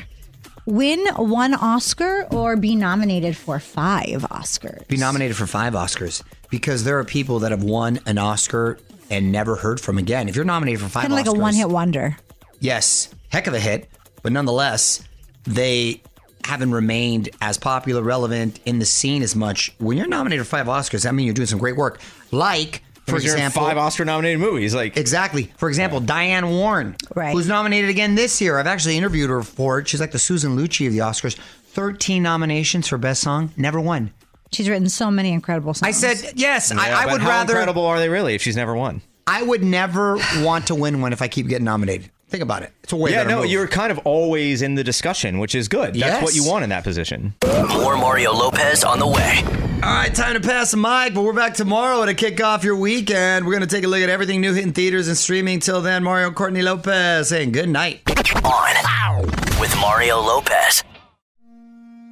win 0.64 1.06
one 1.16 1.52
Oscar 1.52 2.26
or 2.30 2.56
be 2.56 2.76
nominated 2.76 3.36
for 3.36 3.58
five 3.60 4.22
Oscars? 4.30 4.88
Be 4.88 4.96
nominated 4.96 5.36
for 5.36 5.46
five 5.46 5.74
Oscars 5.74 6.22
because 6.50 6.84
there 6.84 6.98
are 6.98 7.04
people 7.04 7.38
that 7.40 7.50
have 7.50 7.62
won 7.62 8.00
an 8.06 8.18
Oscar 8.18 8.78
and 9.10 9.32
never 9.32 9.56
heard 9.56 9.80
from 9.80 9.98
again. 9.98 10.28
If 10.28 10.36
you're 10.36 10.44
nominated 10.44 10.80
for 10.80 10.88
five 10.88 11.02
Kind 11.02 11.12
of 11.12 11.16
like 11.18 11.26
Oscars, 11.26 11.38
a 11.38 11.40
one 11.40 11.54
hit 11.54 11.68
wonder. 11.68 12.16
yes, 12.60 13.08
heck 13.30 13.46
of 13.46 13.54
a 13.54 13.60
hit, 13.60 13.88
but 14.22 14.32
nonetheless, 14.32 15.02
they 15.44 16.02
haven't 16.44 16.72
remained 16.72 17.28
as 17.40 17.58
popular, 17.58 18.02
relevant 18.02 18.60
in 18.64 18.78
the 18.78 18.84
scene 18.86 19.22
as 19.22 19.36
much. 19.36 19.74
When 19.78 19.96
you're 19.96 20.06
nominated 20.08 20.46
for 20.46 20.50
five 20.56 20.66
Oscars, 20.66 21.02
that 21.04 21.14
means 21.14 21.26
you're 21.26 21.34
doing 21.34 21.46
some 21.46 21.58
great 21.58 21.76
work. 21.76 22.00
Like, 22.30 22.82
for 23.06 23.14
Because 23.16 23.24
you're 23.24 23.34
in 23.36 23.40
example, 23.42 23.62
five 23.68 23.76
Oscar-nominated 23.76 24.38
movies. 24.40 24.74
Like 24.74 24.96
exactly. 24.96 25.50
For 25.56 25.68
example, 25.68 26.00
Diane 26.00 26.48
Warren, 26.48 26.96
Right. 27.14 27.32
who's 27.32 27.48
nominated 27.48 27.90
again 27.90 28.14
this 28.14 28.40
year. 28.40 28.58
I've 28.58 28.66
actually 28.68 28.96
interviewed 28.96 29.30
her 29.30 29.42
for 29.42 29.80
it. 29.80 29.88
She's 29.88 30.00
like 30.00 30.12
the 30.12 30.18
Susan 30.18 30.56
Lucci 30.56 30.86
of 30.86 30.92
the 30.92 31.00
Oscars. 31.00 31.36
Thirteen 31.66 32.22
nominations 32.22 32.86
for 32.88 32.98
best 32.98 33.20
song, 33.22 33.52
never 33.56 33.80
won. 33.80 34.12
She's 34.52 34.68
written 34.68 34.88
so 34.88 35.10
many 35.10 35.32
incredible 35.32 35.74
songs. 35.74 35.88
I 35.88 35.92
said 35.92 36.32
yes. 36.36 36.72
Yeah, 36.74 36.80
I, 36.80 36.92
I 37.02 37.04
but 37.04 37.12
would 37.12 37.20
how 37.22 37.28
rather. 37.28 37.52
incredible 37.54 37.84
are 37.86 37.98
they 37.98 38.08
really 38.08 38.34
if 38.34 38.42
she's 38.42 38.56
never 38.56 38.74
won? 38.74 39.02
I 39.26 39.42
would 39.42 39.62
never 39.62 40.16
want 40.38 40.66
to 40.68 40.74
win 40.74 41.00
one 41.00 41.12
if 41.12 41.22
I 41.22 41.28
keep 41.28 41.46
getting 41.46 41.64
nominated. 41.64 42.10
Think 42.28 42.42
about 42.42 42.62
it. 42.62 42.72
It's 42.84 42.92
a 42.92 42.96
way 42.96 43.10
yeah, 43.12 43.24
no, 43.24 43.40
move. 43.42 43.50
you're 43.50 43.66
kind 43.66 43.90
of 43.90 43.98
always 44.04 44.62
in 44.62 44.76
the 44.76 44.84
discussion, 44.84 45.38
which 45.40 45.54
is 45.54 45.66
good. 45.68 45.88
That's 45.94 45.98
Yes. 45.98 46.22
what 46.22 46.34
you 46.34 46.44
want 46.44 46.62
in 46.64 46.70
that 46.70 46.84
position. 46.84 47.34
More 47.44 47.96
Mario 47.96 48.32
Lopez 48.32 48.84
on 48.84 48.98
the 49.00 49.06
way. 49.06 49.42
All 49.82 49.90
right, 49.94 50.14
time 50.14 50.34
to 50.34 50.40
pass 50.40 50.70
the 50.70 50.76
mic, 50.76 51.14
but 51.14 51.22
we're 51.22 51.32
back 51.32 51.54
tomorrow 51.54 52.04
to 52.04 52.14
kick 52.14 52.40
off 52.42 52.62
your 52.64 52.76
weekend. 52.76 53.46
We're 53.46 53.52
going 53.52 53.66
to 53.68 53.74
take 53.74 53.82
a 53.84 53.88
look 53.88 54.00
at 54.00 54.10
everything 54.10 54.40
new 54.40 54.52
hitting 54.52 54.72
theaters 54.72 55.08
and 55.08 55.16
streaming. 55.16 55.58
Till 55.58 55.80
then, 55.80 56.04
Mario 56.04 56.30
Courtney 56.30 56.62
Lopez 56.62 57.28
saying 57.30 57.52
good 57.52 57.68
night. 57.68 58.02
On 58.44 59.22
with 59.60 59.74
Mario 59.80 60.20
Lopez. 60.20 60.84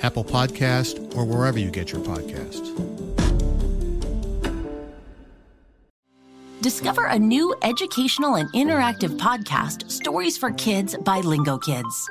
Apple 0.00 0.24
Podcast, 0.24 1.14
or 1.16 1.24
wherever 1.24 1.58
you 1.58 1.70
get 1.70 1.92
your 1.92 2.00
podcasts. 2.02 2.72
Discover 6.62 7.06
a 7.06 7.18
new 7.18 7.54
educational 7.62 8.34
and 8.36 8.52
interactive 8.52 9.18
podcast, 9.18 9.90
Stories 9.90 10.36
for 10.36 10.50
Kids 10.52 10.96
by 10.96 11.20
Lingo 11.20 11.58
Kids. 11.58 12.10